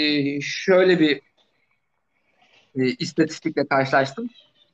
şöyle 0.41 0.99
bir 0.99 1.21
e, 2.75 2.85
istatistikle 2.85 3.67
karşılaştım. 3.67 4.29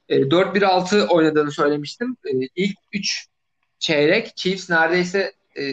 E, 0.09 0.29
4-1-6 0.29 1.07
oynadığını 1.07 1.51
söylemiştim. 1.51 2.17
E, 2.25 2.31
ilk 2.55 2.77
3 2.93 3.27
çeyrek 3.79 4.35
Chiefs 4.37 4.69
neredeyse 4.69 5.33
e, 5.57 5.63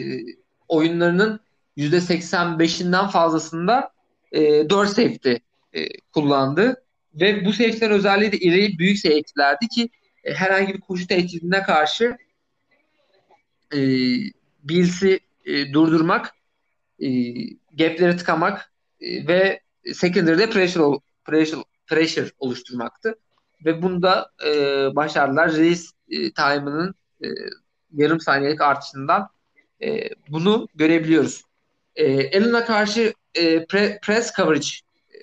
oyunlarının 0.67 1.39
%85'inden 1.77 3.09
fazlasında 3.09 3.91
e, 4.31 4.69
4 4.69 4.89
safety 4.89 5.33
e, 5.73 5.87
kullandı. 6.13 6.83
Ve 7.13 7.45
bu 7.45 7.53
safety'lerin 7.53 7.93
özelliği 7.93 8.31
de 8.31 8.37
iri 8.37 8.79
büyük 8.79 8.99
safety'lerdi 8.99 9.67
ki 9.67 9.89
e, 10.23 10.33
herhangi 10.33 10.73
bir 10.73 10.79
koşu 10.79 11.07
tehdidine 11.07 11.63
karşı 11.63 12.17
e, 13.73 13.79
Bills'i 14.63 15.19
e, 15.45 15.73
durdurmak, 15.73 16.35
e, 16.99 17.07
gapleri 17.73 18.17
tıkamak 18.17 18.71
e, 19.01 19.27
ve 19.27 19.61
secondary'de 19.93 20.49
pressure, 20.49 20.99
pressure, 21.25 21.61
pressure 21.87 22.31
oluşturmaktı. 22.39 23.15
Ve 23.65 23.81
bunda 23.81 24.31
e, 24.45 24.51
başardılar. 24.95 25.55
Reis 25.55 25.91
e, 26.09 26.31
time'ının 26.31 26.95
e, 27.23 27.27
yarım 27.93 28.19
saniyelik 28.19 28.61
artışından 28.61 29.29
e, 29.83 30.09
bunu 30.29 30.67
görebiliyoruz. 30.75 31.43
E, 31.95 32.37
Allen'a 32.37 32.65
karşı 32.65 33.13
e, 33.35 33.65
pre, 33.65 33.99
press 34.03 34.35
coverage 34.35 34.67
e, 35.09 35.17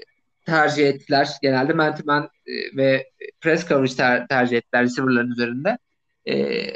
tercih 0.46 0.88
ettiler. 0.88 1.28
Genelde 1.42 1.72
man 1.72 2.30
e, 2.46 2.76
ve 2.76 3.10
press 3.40 3.68
coverage 3.68 3.94
ter, 3.94 4.28
tercih 4.28 4.56
ettiler 4.56 4.84
receiver'ların 4.84 5.30
üzerinde. 5.30 5.78
E, 6.26 6.66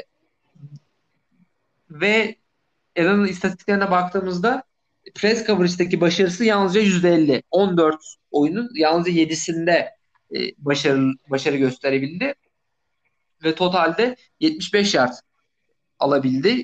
ve 1.89 2.35
Allen'ın 2.97 3.27
istatistiklerine 3.27 3.91
baktığımızda 3.91 4.63
press 5.15 5.47
coverage'daki 5.47 6.01
başarısı 6.01 6.45
yalnızca 6.45 6.81
%50. 6.81 7.43
14 7.51 7.95
oyunun 8.31 8.69
yalnızca 8.75 9.11
7'sinde 9.11 9.89
e, 10.35 10.39
başarı, 10.57 11.11
başarı 11.29 11.57
gösterebildi. 11.57 12.33
Ve 13.43 13.55
totalde 13.55 14.15
75 14.39 14.93
yard 14.93 15.13
alabildi. 15.99 16.63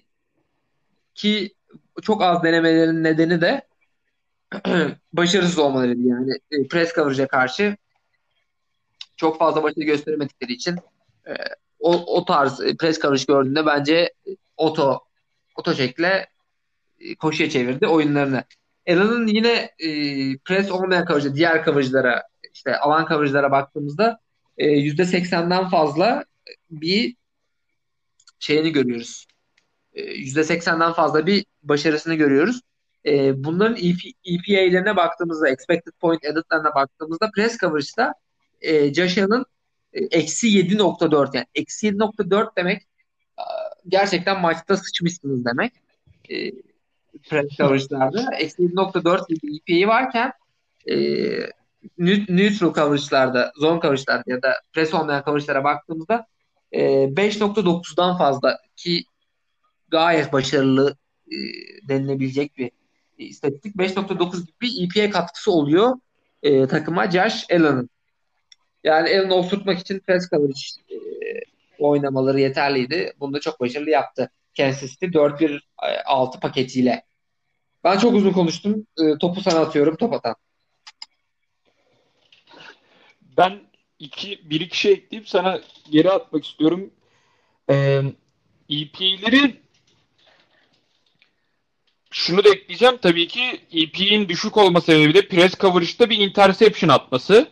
Ki 1.15 1.53
çok 2.01 2.21
az 2.21 2.43
denemelerin 2.43 3.03
nedeni 3.03 3.41
de 3.41 3.67
başarısız 5.13 5.59
olmalarıydı. 5.59 6.07
Yani 6.07 6.31
e, 6.51 6.67
press 6.67 6.95
coverage'a 6.95 7.27
karşı 7.27 7.77
çok 9.17 9.39
fazla 9.39 9.63
başarı 9.63 9.85
gösteremedikleri 9.85 10.53
için 10.53 10.75
e, 11.27 11.33
o, 11.79 12.17
o 12.17 12.25
tarz 12.25 12.61
e, 12.61 12.77
press 12.77 13.01
coverage 13.01 13.23
gördüğünde 13.27 13.65
bence 13.65 14.13
oto 14.57 14.99
oto 15.55 15.73
şekle 15.73 16.27
koşuya 17.19 17.49
çevirdi 17.49 17.87
oyunlarını. 17.87 18.43
Allen'ın 18.89 19.27
yine 19.27 19.71
e, 19.79 19.89
press 20.37 20.71
olmayan 20.71 21.05
coverage'a, 21.05 21.35
diğer 21.35 21.65
coverage'lara, 21.65 22.23
işte 22.55 22.77
alan 22.79 23.05
coverage'lara 23.05 23.51
baktığımızda 23.51 24.19
e, 24.57 24.67
%80'den 24.67 25.69
fazla 25.69 26.23
bir 26.69 27.15
şeyini 28.39 28.71
görüyoruz. 28.71 29.27
E, 29.93 30.01
%80'den 30.01 30.93
fazla 30.93 31.27
bir 31.27 31.45
başarısını 31.63 32.15
görüyoruz. 32.15 32.61
E, 33.05 33.43
bunların 33.43 33.77
EP, 33.77 33.97
EPA'lerine 34.25 34.95
baktığımızda, 34.95 35.49
expected 35.49 35.91
point 35.99 36.25
added'larına 36.25 36.75
baktığımızda 36.75 37.31
press 37.35 37.57
coverage'da 37.57 38.13
e, 38.61 38.93
Josh 38.93 39.17
Allen 39.17 39.43
e, 39.93 40.05
eksi 40.05 40.47
7.4 40.47 41.35
yani 41.35 41.45
eksi 41.55 41.87
7.4 41.87 42.49
demek 42.57 42.87
gerçekten 43.87 44.41
maçta 44.41 44.77
sıçmışsınız 44.77 45.45
demek. 45.45 45.73
E, 46.29 46.51
press 47.29 47.49
coverage'larda. 47.57 48.35
Eksi 48.39 48.63
7.4 48.63 49.27
gibi 49.27 49.57
EPA 49.57 49.87
varken 49.87 50.31
e, 50.89 50.95
neutral 52.29 52.73
coverage'larda, 52.73 53.51
zone 53.59 53.81
coverage'larda 53.81 54.23
ya 54.27 54.41
da 54.41 54.53
press 54.73 54.93
olmayan 54.93 55.23
coverage'lara 55.25 55.63
baktığımızda 55.63 56.25
e, 56.71 56.81
5.9'dan 57.15 58.17
fazla 58.17 58.57
ki 58.75 59.03
gayet 59.87 60.33
başarılı 60.33 60.97
e, 61.31 61.37
denilebilecek 61.89 62.57
bir 62.57 62.71
e, 63.19 63.23
istatistik. 63.25 63.75
5.9 63.75 64.45
gibi 64.45 64.53
bir 64.61 64.83
EPA 64.83 65.11
katkısı 65.11 65.51
oluyor 65.51 65.95
e, 66.43 66.67
takıma 66.67 67.11
Josh 67.11 67.45
Allen'ın. 67.51 67.89
Yani 68.83 69.09
Allen'ı 69.09 69.33
oturtmak 69.33 69.79
için 69.79 69.99
press 69.99 70.29
coverage 70.29 70.59
e, 70.91 70.95
oynamaları 71.79 72.39
yeterliydi. 72.39 73.13
Bunu 73.19 73.33
da 73.33 73.39
çok 73.39 73.59
başarılı 73.59 73.89
yaptı. 73.89 74.31
Kansas 74.57 74.91
City 74.91 75.05
4-1-6 75.05 76.39
paketiyle. 76.39 77.03
Ben 77.83 77.97
çok 77.97 78.13
uzun 78.13 78.31
konuştum. 78.31 78.87
E, 78.97 79.17
topu 79.17 79.41
sana 79.41 79.59
atıyorum. 79.59 79.95
Top 79.95 80.13
atan. 80.13 80.35
Ben 83.37 83.59
iki, 83.99 84.49
bir 84.49 84.61
iki 84.61 84.77
şey 84.77 84.91
ekleyip 84.91 85.29
sana 85.29 85.61
geri 85.91 86.11
atmak 86.11 86.45
istiyorum. 86.45 86.89
Ee, 87.69 88.01
EP'leri 88.69 89.55
şunu 92.11 92.43
da 92.43 92.49
ekleyeceğim. 92.49 92.97
Tabii 92.97 93.27
ki 93.27 93.61
EP'nin 93.71 94.29
düşük 94.29 94.57
olma 94.57 94.81
sebebi 94.81 95.13
de 95.13 95.27
press 95.27 95.59
coverage'da 95.59 96.09
bir 96.09 96.17
interception 96.17 96.89
atması. 96.89 97.49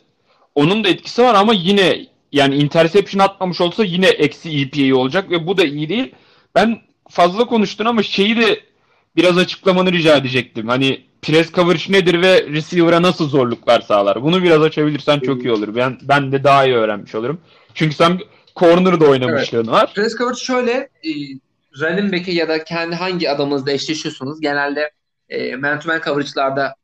Onun 0.55 0.83
da 0.83 0.89
etkisi 0.89 1.23
var 1.23 1.35
ama 1.35 1.53
yine 1.53 2.07
yani 2.31 2.55
interception 2.55 3.19
atmamış 3.19 3.61
olsa 3.61 3.85
yine 3.85 4.07
eksi 4.07 4.61
EPA 4.61 4.97
olacak 4.97 5.29
ve 5.31 5.47
bu 5.47 5.57
da 5.57 5.65
iyi 5.65 5.89
değil. 5.89 6.11
Ben 6.55 6.81
fazla 7.09 7.45
konuştun 7.45 7.85
ama 7.85 8.03
şeyi 8.03 8.37
de 8.37 8.72
biraz 9.15 9.37
açıklamanı 9.37 9.91
rica 9.91 10.17
edecektim. 10.17 10.67
Hani 10.67 11.03
press 11.21 11.51
coverage 11.51 11.83
nedir 11.89 12.21
ve 12.21 12.47
receiver'a 12.47 13.01
nasıl 13.01 13.29
zorluklar 13.29 13.81
sağlar? 13.81 14.23
Bunu 14.23 14.43
biraz 14.43 14.61
açabilirsen 14.61 15.19
çok 15.19 15.43
iyi 15.43 15.51
olur. 15.51 15.75
Ben 15.75 15.97
ben 16.01 16.31
de 16.31 16.43
daha 16.43 16.65
iyi 16.65 16.75
öğrenmiş 16.75 17.15
olurum. 17.15 17.41
Çünkü 17.73 17.95
sen 17.95 18.19
corner'da 18.55 19.05
oynamışlığın 19.05 19.57
evet. 19.57 19.67
var. 19.67 19.93
Press 19.93 20.17
coverage 20.17 20.39
şöyle 20.39 20.71
e, 20.71 21.11
running 21.79 22.13
back'e 22.13 22.31
ya 22.31 22.49
da 22.49 22.63
kendi 22.63 22.95
hangi 22.95 23.29
adamınızla 23.29 23.71
eşleşiyorsunuz. 23.71 24.41
Genelde 24.41 24.91
e, 25.29 25.55
man 25.55 25.79
to 25.79 25.89
man 25.89 26.01
coverage'larda 26.05 26.75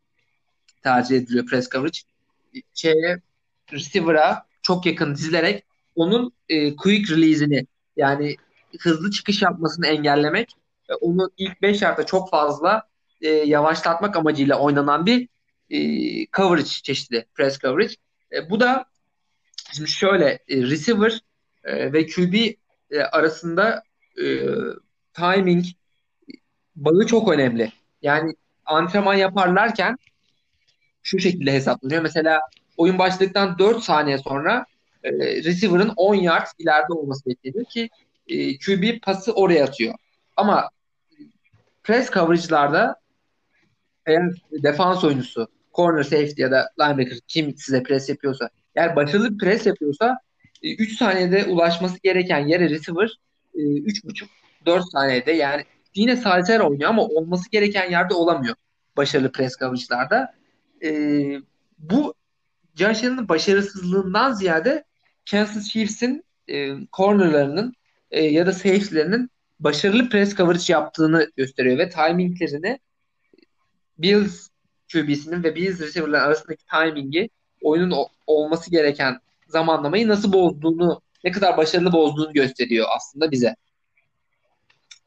tercih 0.83 1.17
ediliyor 1.17 1.45
press 1.45 1.69
coverage. 1.69 1.99
Şeye, 2.73 3.21
receiver'a 3.73 4.45
çok 4.61 4.85
yakın 4.85 5.15
dizilerek 5.15 5.63
onun 5.95 6.31
e, 6.49 6.75
quick 6.75 7.11
release'ini 7.11 7.65
yani 7.97 8.35
hızlı 8.79 9.11
çıkış 9.11 9.41
yapmasını 9.41 9.87
engellemek 9.87 10.55
onu 10.95 11.31
ilk 11.37 11.61
5 11.61 11.81
yarda 11.81 12.05
çok 12.05 12.29
fazla 12.29 12.83
e, 13.21 13.29
yavaşlatmak 13.29 14.15
amacıyla 14.15 14.59
oynanan 14.59 15.05
bir 15.05 15.27
e, 15.69 15.79
coverage 16.25 16.69
çeşidi, 16.69 17.25
press 17.33 17.59
coverage. 17.59 17.93
E, 18.31 18.49
bu 18.49 18.59
da 18.59 18.85
şimdi 19.73 19.89
şöyle 19.89 20.25
e, 20.25 20.57
receiver 20.61 21.19
e, 21.63 21.93
ve 21.93 22.07
QB 22.07 22.33
e, 22.91 23.01
arasında 23.01 23.83
e, 24.17 24.25
timing 25.13 25.65
bağı 26.75 27.05
çok 27.05 27.31
önemli. 27.31 27.71
Yani 28.01 28.35
antrenman 28.65 29.13
yaparlarken 29.13 29.97
şu 31.03 31.19
şekilde 31.19 31.53
hesaplanıyor. 31.53 32.01
Mesela 32.01 32.41
oyun 32.77 32.99
başladıktan 32.99 33.59
4 33.59 33.83
saniye 33.83 34.17
sonra 34.17 34.65
e, 35.03 35.11
receiver'ın 35.43 35.93
10 35.95 36.15
yard 36.15 36.47
ileride 36.57 36.93
olması 36.93 37.25
bekleniyor 37.25 37.65
ki 37.65 37.89
e, 38.27 38.57
QB 38.57 39.01
pası 39.01 39.33
oraya 39.33 39.63
atıyor. 39.63 39.93
Ama 40.37 40.69
press 41.89 42.11
coverage'larda 42.11 42.95
eğer 44.05 44.21
defans 44.63 45.03
oyuncusu 45.03 45.47
corner 45.75 46.03
safety 46.03 46.41
ya 46.41 46.51
da 46.51 46.69
linebacker 46.79 47.19
kim 47.27 47.57
size 47.57 47.83
pres 47.83 48.09
yapıyorsa 48.09 48.49
eğer 48.75 48.95
başarılı 48.95 49.33
bir 49.33 49.37
pres 49.37 49.65
yapıyorsa 49.65 50.17
3 50.63 50.91
e, 50.91 50.95
saniyede 50.95 51.45
ulaşması 51.45 51.99
gereken 52.03 52.47
yere 52.47 52.69
receiver 52.69 53.19
3.5 53.55 54.25
4 54.65 54.83
saniyede 54.91 55.31
yani 55.31 55.65
yine 55.95 56.15
salter 56.15 56.59
oynuyor 56.59 56.89
ama 56.89 57.05
olması 57.05 57.51
gereken 57.51 57.91
yerde 57.91 58.13
olamıyor 58.13 58.55
başarılı 58.97 59.31
pres 59.31 59.57
coverage'larda. 59.57 60.33
E, 60.83 60.91
bu 61.79 62.13
Josh 62.75 63.03
Allen'ın 63.03 63.29
başarısızlığından 63.29 64.33
ziyade 64.33 64.83
Kansas 65.31 65.69
Chiefs'in 65.69 66.23
e, 66.49 66.73
cornerlarının 66.93 67.73
e, 68.11 68.23
ya 68.23 68.45
da 68.45 68.53
safety'lerinin 68.53 69.29
başarılı 69.59 70.09
press 70.09 70.35
coverage 70.35 70.73
yaptığını 70.73 71.31
gösteriyor 71.37 71.77
ve 71.77 71.89
timinglerini 71.89 72.79
Bills 73.97 74.47
QB'sinin 74.93 75.43
ve 75.43 75.55
Bills 75.55 75.81
receiver'ların 75.81 76.25
arasındaki 76.25 76.65
timingi 76.65 77.29
oyunun 77.61 78.05
olması 78.27 78.71
gereken 78.71 79.19
zamanlamayı 79.47 80.07
nasıl 80.07 80.33
bozduğunu, 80.33 81.01
ne 81.23 81.31
kadar 81.31 81.57
başarılı 81.57 81.91
bozduğunu 81.91 82.33
gösteriyor 82.33 82.87
aslında 82.95 83.31
bize. 83.31 83.55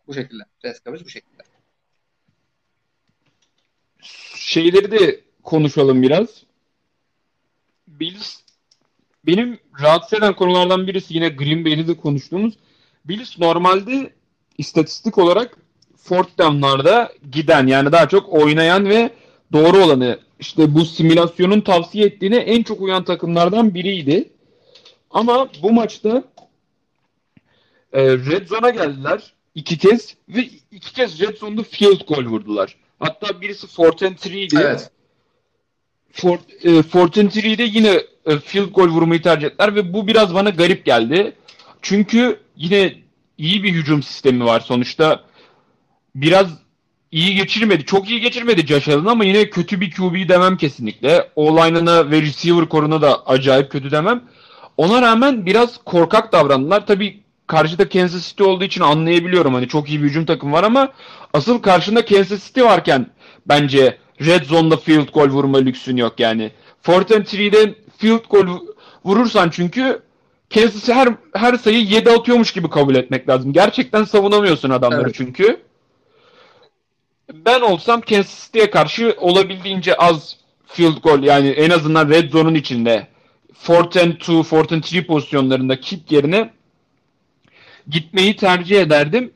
Bu 0.07 0.15
şekilde. 0.15 0.43
Press 0.63 0.85
coverage 0.85 1.05
bu 1.05 1.09
şekilde. 1.09 1.43
Şeyleri 4.35 4.91
de 4.91 5.21
konuşalım 5.43 6.03
biraz. 6.03 6.45
Bills 7.89 8.37
benim 9.27 9.61
rahatsız 9.81 10.19
eden 10.19 10.37
konulardan 10.37 10.87
birisi 10.87 11.15
yine 11.15 11.29
Green 11.29 11.65
Bay'de 11.65 11.89
de 11.89 11.97
konuştuğumuz 11.97 12.55
Bills 13.05 13.39
normalde 13.39 14.13
istatistik 14.59 15.19
olarak 15.19 15.57
fourth 15.97 16.39
down'larda 16.39 17.13
giden 17.33 17.67
yani 17.67 17.93
daha 17.93 18.09
çok 18.09 18.29
oynayan 18.29 18.89
ve 18.89 19.11
doğru 19.53 19.79
olanı 19.79 20.19
işte 20.41 20.75
bu 20.75 20.85
simülasyonun 20.85 21.61
tavsiye 21.61 22.07
ettiğine 22.07 22.37
en 22.37 22.63
çok 22.63 22.81
uyan 22.81 23.05
takımlardan 23.05 23.75
biriydi. 23.75 24.31
Ama 25.11 25.49
bu 25.63 25.73
maçta 25.73 26.25
e, 27.93 28.03
Red 28.05 28.49
Zone'a 28.49 28.71
geldiler 28.71 29.33
iki 29.55 29.79
kez 29.79 30.17
ve 30.29 30.49
iki 30.71 30.95
kez 30.95 31.21
Red 31.21 31.37
Zone'da 31.37 31.63
field 31.63 32.07
goal 32.09 32.25
vurdular. 32.25 32.77
Hatta 32.99 33.41
birisi 33.41 33.79
4 33.79 34.03
and 34.03 34.13
3 34.13 34.27
idi. 34.27 34.61
Evet. 34.63 34.91
Fort, 36.13 36.41
e, 36.65 36.83
Fortin 36.83 37.29
3'de 37.29 37.63
yine 37.63 38.03
e, 38.27 38.39
field 38.39 38.69
goal 38.69 38.89
vurmayı 38.89 39.23
tercih 39.23 39.47
ettiler 39.47 39.75
ve 39.75 39.93
bu 39.93 40.07
biraz 40.07 40.35
bana 40.35 40.51
garip 40.51 40.85
geldi. 40.85 41.33
Çünkü 41.83 42.41
yine 42.57 43.02
iyi 43.43 43.63
bir 43.63 43.73
hücum 43.73 44.03
sistemi 44.03 44.45
var 44.45 44.61
sonuçta. 44.61 45.21
Biraz 46.15 46.47
iyi 47.13 47.35
geçirmedi. 47.35 47.85
Çok 47.85 48.11
iyi 48.11 48.21
geçirmedi 48.21 48.67
Josh 48.67 48.89
Allen 48.89 49.05
ama 49.05 49.25
yine 49.25 49.51
kötü 49.51 49.81
bir 49.81 49.91
QB 49.91 50.29
demem 50.29 50.57
kesinlikle. 50.57 51.31
O-line'ına 51.37 52.11
ve 52.11 52.23
receiver 52.23 52.69
koruna 52.69 53.03
da 53.03 53.27
acayip 53.27 53.71
kötü 53.71 53.91
demem. 53.91 54.23
Ona 54.77 55.03
rağmen 55.03 55.47
biraz 55.47 55.79
korkak 55.85 56.33
davrandılar. 56.33 56.87
Tabii 56.87 57.23
karşıda 57.47 57.89
Kansas 57.89 58.29
City 58.29 58.43
olduğu 58.43 58.65
için 58.65 58.81
anlayabiliyorum. 58.81 59.55
Hani 59.55 59.69
çok 59.69 59.89
iyi 59.89 60.03
bir 60.03 60.09
hücum 60.09 60.27
takım 60.27 60.53
var 60.53 60.65
ama 60.65 60.93
asıl 61.33 61.63
karşında 61.63 62.05
Kansas 62.05 62.47
City 62.47 62.63
varken 62.63 63.07
bence 63.47 63.99
red 64.21 64.45
zone'da 64.45 64.77
field 64.77 65.09
goal 65.13 65.29
vurma 65.29 65.59
lüksün 65.59 65.97
yok 65.97 66.21
yani. 66.21 66.51
And 66.89 67.25
three'de 67.25 67.75
field 67.99 68.25
goal 68.31 68.59
vurursan 69.05 69.51
çünkü 69.51 70.03
Kansas'ı 70.55 70.95
her 70.95 71.09
her 71.35 71.55
sayı 71.55 71.83
7 71.85 72.11
atıyormuş 72.11 72.53
gibi 72.53 72.71
kabul 72.71 72.95
etmek 72.95 73.29
lazım. 73.29 73.53
Gerçekten 73.53 74.05
savunamıyorsun 74.05 74.71
adamları 74.71 75.03
evet. 75.03 75.15
çünkü. 75.15 75.61
Ben 77.33 77.61
olsam 77.61 78.01
Kansas 78.01 78.47
City'ye 78.47 78.71
karşı 78.71 79.17
olabildiğince 79.19 79.97
az 79.97 80.37
field 80.67 80.97
goal 81.03 81.23
yani 81.23 81.49
en 81.49 81.71
azından 81.71 82.09
red 82.09 82.31
zone'un 82.31 82.55
içinde 82.55 83.07
fourth 83.55 83.97
and 83.97 84.13
two, 84.13 84.43
fourth 84.43 84.73
and 84.73 84.83
three 84.83 85.07
pozisyonlarında 85.07 85.81
kick 85.81 86.13
yerine 86.13 86.51
gitmeyi 87.89 88.37
tercih 88.37 88.81
ederdim. 88.81 89.33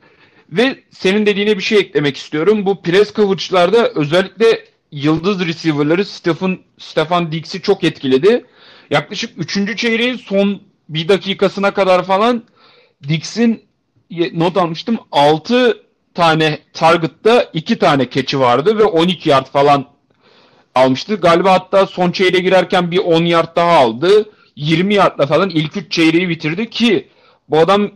Ve 0.51 0.83
senin 0.91 1.25
dediğine 1.25 1.57
bir 1.57 1.63
şey 1.63 1.77
eklemek 1.77 2.17
istiyorum. 2.17 2.65
Bu 2.65 2.81
press 2.81 3.13
coverage'larda 3.13 3.89
özellikle 3.89 4.65
yıldız 4.91 5.47
receiver'ları 5.47 6.05
Stephen, 6.05 6.59
Stefan 6.77 7.31
Diggs'i 7.31 7.61
çok 7.61 7.83
etkiledi. 7.83 8.45
Yaklaşık 8.89 9.31
3. 9.37 9.77
çeyreğin 9.77 10.17
son 10.17 10.61
bir 10.89 11.07
dakikasına 11.07 11.73
kadar 11.73 12.03
falan 12.03 12.43
Diggs'in 13.07 13.63
not 14.33 14.57
almıştım 14.57 14.97
6 15.11 15.77
tane 16.13 16.59
target'ta 16.73 17.49
2 17.53 17.79
tane 17.79 18.09
keçi 18.09 18.39
vardı 18.39 18.77
ve 18.77 18.83
12 18.83 19.29
yard 19.29 19.45
falan 19.45 19.85
almıştı. 20.75 21.15
Galiba 21.15 21.53
hatta 21.53 21.85
son 21.85 22.11
çeyreğe 22.11 22.43
girerken 22.43 22.91
bir 22.91 22.97
10 22.97 23.25
yard 23.25 23.55
daha 23.55 23.71
aldı. 23.71 24.29
20 24.55 24.93
yardla 24.93 25.27
falan 25.27 25.49
ilk 25.49 25.77
3 25.77 25.91
çeyreği 25.91 26.29
bitirdi 26.29 26.69
ki 26.69 27.07
bu 27.49 27.57
adam 27.57 27.91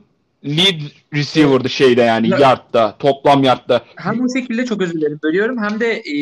lead 0.46 0.82
receiver'dı 1.14 1.70
şeyde 1.70 2.02
yani 2.02 2.30
ya, 2.30 2.38
yardta, 2.38 2.98
toplam 2.98 3.44
yardta. 3.44 3.86
Hem 3.96 4.20
bu 4.20 4.34
şekilde 4.38 4.66
çok 4.66 4.82
özür 4.82 4.94
dilerim 4.94 5.20
bölüyorum 5.24 5.64
hem 5.64 5.80
de 5.80 5.92
e, 5.92 6.16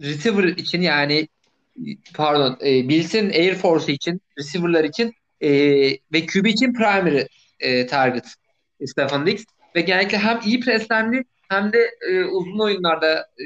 receiver 0.00 0.44
için 0.44 0.82
yani 0.82 1.28
pardon 2.14 2.58
e, 2.64 2.88
Bills'in 2.88 3.30
Air 3.30 3.54
Force 3.54 3.92
için 3.92 4.20
receiver'lar 4.38 4.84
için 4.84 5.14
e, 5.40 5.50
ve 6.12 6.26
QB 6.26 6.46
için 6.46 6.72
primary 6.72 7.26
e, 7.60 7.86
target 7.86 8.24
Stefan 8.86 9.26
Diggs 9.26 9.44
ve 9.76 9.80
genellikle 9.80 10.18
hem 10.18 10.40
iyi 10.44 10.60
preslendi 10.60 11.24
hem 11.48 11.72
de 11.72 11.90
e, 12.10 12.24
uzun 12.24 12.58
oyunlarda 12.58 13.18
e, 13.18 13.44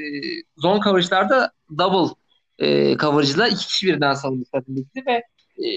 zone 0.57 0.81
coverage'larda 0.83 1.51
double 1.77 2.15
e, 2.59 2.97
coverage'la 2.97 3.47
iki 3.47 3.67
kişi 3.67 3.87
birden 3.87 4.13
savundu 4.13 4.45
Stefan 4.45 4.75
Diggs'i 4.75 5.05
ve 5.05 5.23
e, 5.65 5.67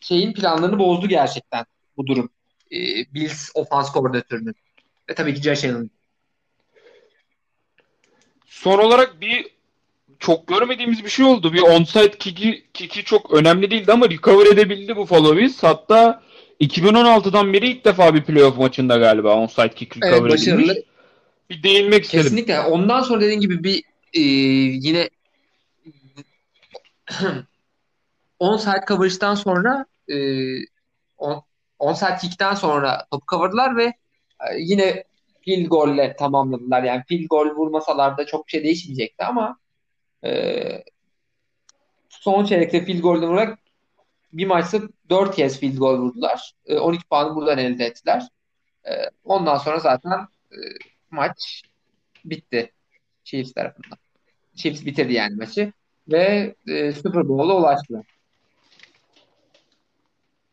şeyin 0.00 0.32
planlarını 0.32 0.78
bozdu 0.78 1.08
gerçekten 1.08 1.64
bu 1.96 2.06
durum. 2.06 2.30
E, 2.72 2.78
Bills 3.14 3.50
ofans 3.54 3.92
koordinatörünün 3.92 4.54
ve 5.10 5.14
tabii 5.14 5.34
ki 5.34 5.42
Josh 5.42 5.64
Allen. 5.64 5.90
Son 8.46 8.78
olarak 8.78 9.20
bir 9.20 9.46
çok 10.24 10.46
görmediğimiz 10.46 11.04
bir 11.04 11.10
şey 11.10 11.24
oldu. 11.24 11.52
Bir 11.52 11.62
onside 11.62 12.10
kick'i, 12.10 12.64
kick'i 12.74 13.04
çok 13.04 13.30
önemli 13.34 13.70
değildi 13.70 13.92
ama 13.92 14.10
recover 14.10 14.46
edebildi 14.46 14.96
bu 14.96 15.36
Bills. 15.36 15.62
Hatta 15.62 16.22
2016'dan 16.60 17.52
beri 17.52 17.68
ilk 17.68 17.84
defa 17.84 18.14
bir 18.14 18.24
playoff 18.24 18.58
maçında 18.58 18.96
galiba 18.96 19.36
onside 19.36 19.68
kick 19.68 19.96
recover 19.96 20.30
evet, 20.30 20.42
edilmiş. 20.42 20.78
Bir 21.50 21.62
değinmek 21.62 22.04
Kesinlikle. 22.04 22.18
istedim. 22.18 22.22
Kesinlikle. 22.22 22.60
Ondan 22.60 23.00
sonra 23.00 23.20
dediğin 23.20 23.40
gibi 23.40 23.64
bir 23.64 23.82
e, 24.12 24.20
yine 24.88 25.10
onside 28.38 28.84
coverage'dan 28.88 29.34
sonra 29.34 29.86
e, 30.08 30.16
on, 31.18 31.42
onside 31.78 32.16
kick'ten 32.20 32.54
sonra 32.54 33.06
topu 33.10 33.26
cover'dılar 33.26 33.76
ve 33.76 33.84
e, 33.84 33.94
yine 34.58 35.04
field 35.42 35.66
golle 35.66 36.16
tamamladılar. 36.18 36.82
Yani 36.82 37.02
field 37.08 37.26
goal 37.28 37.46
vurmasalar 37.46 38.18
da 38.18 38.26
çok 38.26 38.46
bir 38.46 38.50
şey 38.50 38.64
değişmeyecekti 38.64 39.24
ama 39.24 39.63
e, 40.24 40.84
son 42.08 42.44
çeyrekte 42.44 42.84
field 42.84 43.00
goal 43.00 43.22
vurarak 43.22 43.58
bir 44.32 44.46
maçta 44.46 44.78
4 45.10 45.36
kez 45.36 45.60
field 45.60 45.76
goal 45.76 45.98
vurdular. 45.98 46.52
E, 46.66 46.78
12 46.78 47.04
puanı 47.04 47.34
buradan 47.34 47.58
elde 47.58 47.84
ettiler. 47.84 48.22
E, 48.84 48.92
ondan 49.24 49.56
sonra 49.56 49.78
zaten 49.78 50.10
e, 50.52 50.58
maç 51.10 51.62
bitti 52.24 52.72
Chiefs 53.24 53.52
tarafından. 53.52 53.98
Chiefs 54.56 54.84
bitirdi 54.84 55.12
yani 55.12 55.36
maçı 55.36 55.72
ve 56.08 56.54
e, 56.68 56.92
Super 56.92 57.28
Bowl'a 57.28 57.56
ulaştı. 57.56 58.02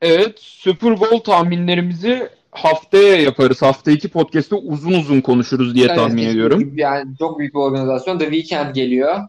Evet, 0.02 0.40
Super 0.40 1.00
Bowl 1.00 1.18
tahminlerimizi 1.18 2.30
haftaya 2.52 3.16
yaparız. 3.16 3.62
Hafta 3.62 3.92
iki 3.92 4.10
podcast'te 4.10 4.56
uzun 4.56 4.94
uzun 4.94 5.22
konuşuruz 5.22 5.76
diye 5.76 5.86
evet, 5.86 5.96
tahmin 5.96 6.28
ediyorum. 6.28 6.78
Yani 6.78 7.18
çok 7.18 7.40
büyük 7.40 7.54
bir 7.54 7.60
organizasyon. 7.60 8.20
The 8.20 8.32
Weekend 8.32 8.76
geliyor 8.76 9.20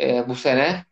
e, 0.00 0.24
bu 0.28 0.34
sene. 0.34 0.84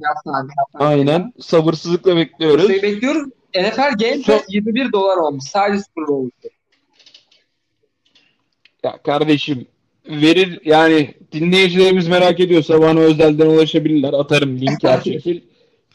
Yaz 0.00 0.16
saati. 0.24 0.52
Aynen. 0.74 1.32
Sabırsızlıkla 1.40 2.16
bekliyoruz. 2.16 2.66
Şey 2.66 2.82
bekliyoruz. 2.82 3.28
NFL 3.54 3.98
Game 3.98 4.22
Pass 4.22 4.44
21 4.48 4.92
dolar 4.92 5.16
olmuş. 5.16 5.44
Sadece 5.44 5.82
Super 5.82 6.06
Bowl. 6.06 6.28
Ya 8.82 9.02
kardeşim 9.02 9.66
verir 10.06 10.60
yani 10.64 11.14
dinleyicilerimiz 11.32 12.08
merak 12.08 12.40
ediyorsa 12.40 12.80
bana 12.80 13.00
özelden 13.00 13.46
ulaşabilirler. 13.46 14.12
Atarım 14.12 14.60
link 14.60 14.84
her 14.84 15.00
şey. 15.20 15.44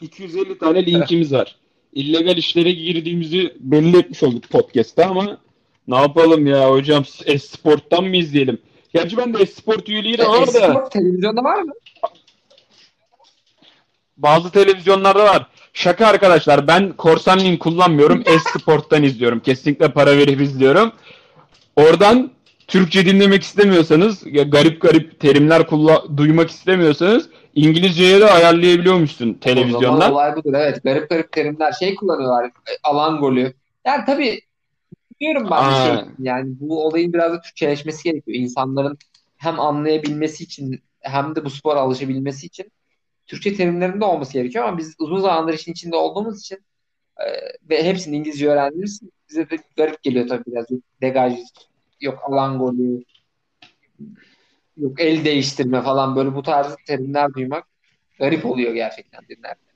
250 0.00 0.58
tane 0.58 0.86
linkimiz 0.86 1.32
var. 1.32 1.56
İllegal 1.92 2.36
işlere 2.36 2.72
girdiğimizi 2.72 3.54
belli 3.60 3.98
etmiş 3.98 4.22
olduk 4.22 4.50
podcast'ta 4.50 5.06
ama 5.06 5.40
ne 5.88 5.96
yapalım 5.96 6.46
ya 6.46 6.70
hocam 6.70 7.04
Esport'tan 7.26 8.04
mı 8.04 8.16
izleyelim? 8.16 8.58
Gerçi 8.94 9.16
ben 9.16 9.34
de 9.34 9.38
Esport 9.42 9.88
üyeliği 9.88 10.18
de 10.18 10.28
var 10.28 10.38
da. 10.38 10.42
Esport 10.66 10.92
televizyonda 10.92 11.44
var 11.44 11.62
mı? 11.62 11.72
Bazı 14.16 14.50
televizyonlarda 14.50 15.24
var. 15.24 15.46
Şaka 15.72 16.06
arkadaşlar 16.06 16.66
ben 16.66 16.92
korsan 16.92 17.40
link 17.40 17.60
kullanmıyorum. 17.60 18.22
Esport'tan 18.26 19.02
izliyorum. 19.02 19.40
Kesinlikle 19.40 19.92
para 19.92 20.16
verip 20.18 20.40
izliyorum. 20.40 20.92
Oradan 21.76 22.30
Türkçe 22.68 23.06
dinlemek 23.06 23.42
istemiyorsanız, 23.42 24.22
ya 24.26 24.42
garip 24.42 24.80
garip 24.82 25.20
terimler 25.20 25.66
kulla- 25.66 26.16
duymak 26.16 26.50
istemiyorsanız 26.50 27.28
İngilizceye 27.54 28.20
de 28.20 28.30
ayarlayabiliyormuşsun 28.30 29.24
O 29.24 29.26
zaman 29.28 29.40
televizyondan. 29.40 30.12
olay 30.12 30.36
budur. 30.36 30.52
Evet. 30.56 30.82
Garip 30.84 31.10
garip 31.10 31.32
terimler 31.32 31.72
şey 31.72 31.94
kullanıyorlar. 31.94 32.44
e, 32.46 32.50
Alan 32.82 33.20
golü. 33.20 33.52
Yani 33.86 34.04
tabii 34.06 34.40
diyorum 35.20 35.48
ben 35.50 35.70
bir 35.70 35.74
şey. 35.74 35.92
Aa. 35.92 36.06
Yani 36.18 36.54
bu 36.60 36.86
olayın 36.86 37.12
biraz 37.12 37.32
da 37.32 37.40
Türkçeleşmesi 37.40 38.04
gerekiyor. 38.04 38.38
İnsanların 38.38 38.98
hem 39.36 39.60
anlayabilmesi 39.60 40.44
için 40.44 40.82
hem 41.00 41.36
de 41.36 41.44
bu 41.44 41.50
spora 41.50 41.80
alışabilmesi 41.80 42.46
için 42.46 42.72
Türkçe 43.26 43.56
terimlerinde 43.56 44.04
olması 44.04 44.32
gerekiyor 44.32 44.64
ama 44.64 44.78
biz 44.78 44.94
uzun 44.98 45.20
zamandır 45.20 45.54
işin 45.54 45.72
içinde 45.72 45.96
olduğumuz 45.96 46.40
için 46.40 46.58
e, 47.16 47.26
ve 47.70 47.84
hepsini 47.84 48.16
İngilizce 48.16 48.48
öğrendiğimiz 48.48 48.96
için 48.96 49.12
bize 49.30 49.50
de 49.50 49.56
garip 49.76 50.02
geliyor 50.02 50.28
tabii 50.28 50.44
biraz. 50.46 50.66
Degaj, 51.02 51.38
yok 52.00 52.18
alan 52.22 52.58
golü, 52.58 53.04
yok 54.76 55.00
el 55.00 55.24
değiştirme 55.24 55.82
falan 55.82 56.16
böyle 56.16 56.34
bu 56.34 56.42
tarz 56.42 56.76
terimler 56.86 57.34
duymak 57.34 57.64
garip 58.18 58.46
oluyor 58.46 58.74
gerçekten 58.74 59.20
dinlerken. 59.28 59.69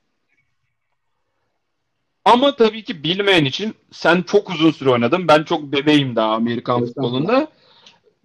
Ama 2.25 2.55
tabii 2.55 2.83
ki 2.83 3.03
bilmeyen 3.03 3.45
için 3.45 3.75
sen 3.91 4.21
çok 4.21 4.49
uzun 4.49 4.71
süre 4.71 4.89
oynadın. 4.89 5.27
Ben 5.27 5.43
çok 5.43 5.63
bebeğim 5.63 6.15
daha 6.15 6.31
Amerikan 6.31 6.79
Evet, 6.79 6.87
futbolunda. 6.87 7.47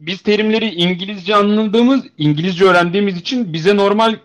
Biz 0.00 0.22
terimleri 0.22 0.74
İngilizce 0.74 1.36
anladığımız, 1.36 2.04
İngilizce 2.18 2.64
öğrendiğimiz 2.64 3.16
için 3.16 3.52
bize 3.52 3.76
normal 3.76 4.16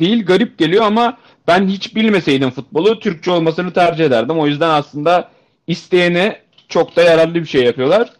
değil, 0.00 0.26
garip 0.26 0.58
geliyor 0.58 0.84
ama 0.84 1.18
ben 1.48 1.68
hiç 1.68 1.96
bilmeseydim 1.96 2.50
futbolu 2.50 3.00
Türkçe 3.00 3.30
olmasını 3.30 3.72
tercih 3.72 4.04
ederdim. 4.04 4.38
O 4.38 4.46
yüzden 4.46 4.68
aslında 4.70 5.30
isteyene 5.66 6.40
çok 6.68 6.96
da 6.96 7.02
yararlı 7.02 7.34
bir 7.34 7.46
şey 7.46 7.64
yapıyorlar. 7.64 8.10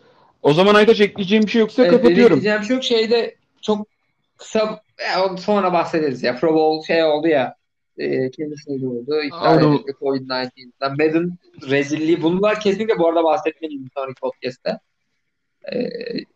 O 0.42 0.52
zaman 0.52 0.74
Aytaç 0.74 1.00
ekleyeceğim 1.00 1.44
bir 1.44 1.50
şey 1.50 1.60
yoksa 1.60 1.82
Evet, 1.82 1.92
kapatıyorum. 1.92 2.40
diyeceğim 2.40 2.64
şey 2.64 2.76
yok. 2.76 2.84
Şeyde 2.84 3.34
çok 3.62 3.86
kısa 4.36 4.80
e, 4.98 5.38
sonra 5.38 5.72
bahsederiz 5.72 6.22
ya. 6.22 6.36
Pro 6.36 6.54
Bowl 6.54 6.86
şey 6.86 7.04
oldu 7.04 7.28
ya 7.28 7.54
e, 7.98 8.30
kendisi 8.30 8.80
de 8.80 8.86
oldu. 8.86 9.22
İptal 9.22 9.62
Oldu. 9.62 9.76
edildi 9.76 9.92
Covid-19'den. 10.00 10.90
Madden 10.90 11.38
rezilliği. 11.70 12.22
Bunlar 12.22 12.60
kesinlikle 12.60 12.98
bu 12.98 13.08
arada 13.08 13.24
bahsetmeliyim 13.24 13.88
sonraki 13.94 14.20
podcast'te. 14.20 14.78
E, 15.72 15.76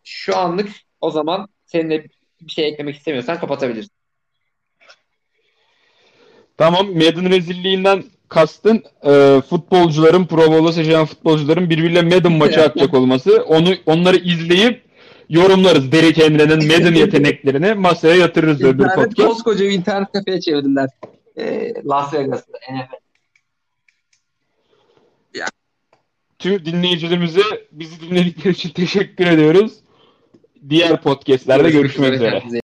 şu 0.04 0.36
anlık 0.36 0.68
o 1.00 1.10
zaman 1.10 1.48
seninle 1.66 2.04
bir 2.40 2.50
şey 2.50 2.68
eklemek 2.68 2.96
istemiyorsan 2.96 3.40
kapatabilirsin. 3.40 3.92
Tamam, 6.58 6.86
Madden 6.86 7.30
rezilliğinden 7.30 8.04
kastın 8.28 8.82
e, 9.02 9.40
futbolcuların, 9.50 10.26
Pro 10.26 10.52
Bowl'a 10.52 10.72
seçilen 10.72 11.04
futbolcuların 11.04 11.70
birbiriyle 11.70 12.02
Madden 12.02 12.32
maçı 12.32 12.62
atacak 12.62 12.94
olması. 12.94 13.42
Onu 13.42 13.68
onları 13.86 14.16
izleyip 14.16 14.82
yorumlarız. 15.28 15.92
Derek 15.92 16.18
Henry'nin 16.18 16.66
Madden 16.66 16.94
yeteneklerini 16.94 17.74
masaya 17.74 18.14
yatırırız 18.14 18.60
İnternet, 18.60 18.94
podcast. 18.94 19.28
koskoca 19.28 19.64
bir 19.64 19.70
internet 19.70 20.12
kafeye 20.12 20.40
çevirdiler. 20.40 20.88
E, 21.36 21.74
Las 21.84 22.14
Vegas'ı. 22.14 22.52
NFL. 22.72 23.00
Tüm 26.40 26.64
dinleyicilerimize 26.64 27.42
bizi 27.72 28.00
dinledikleri 28.00 28.52
için 28.52 28.70
teşekkür 28.70 29.26
ediyoruz. 29.26 29.72
Diğer 30.68 31.02
podcastlerde 31.02 31.70
görüşmek 31.70 32.12
üzere. 32.12 32.59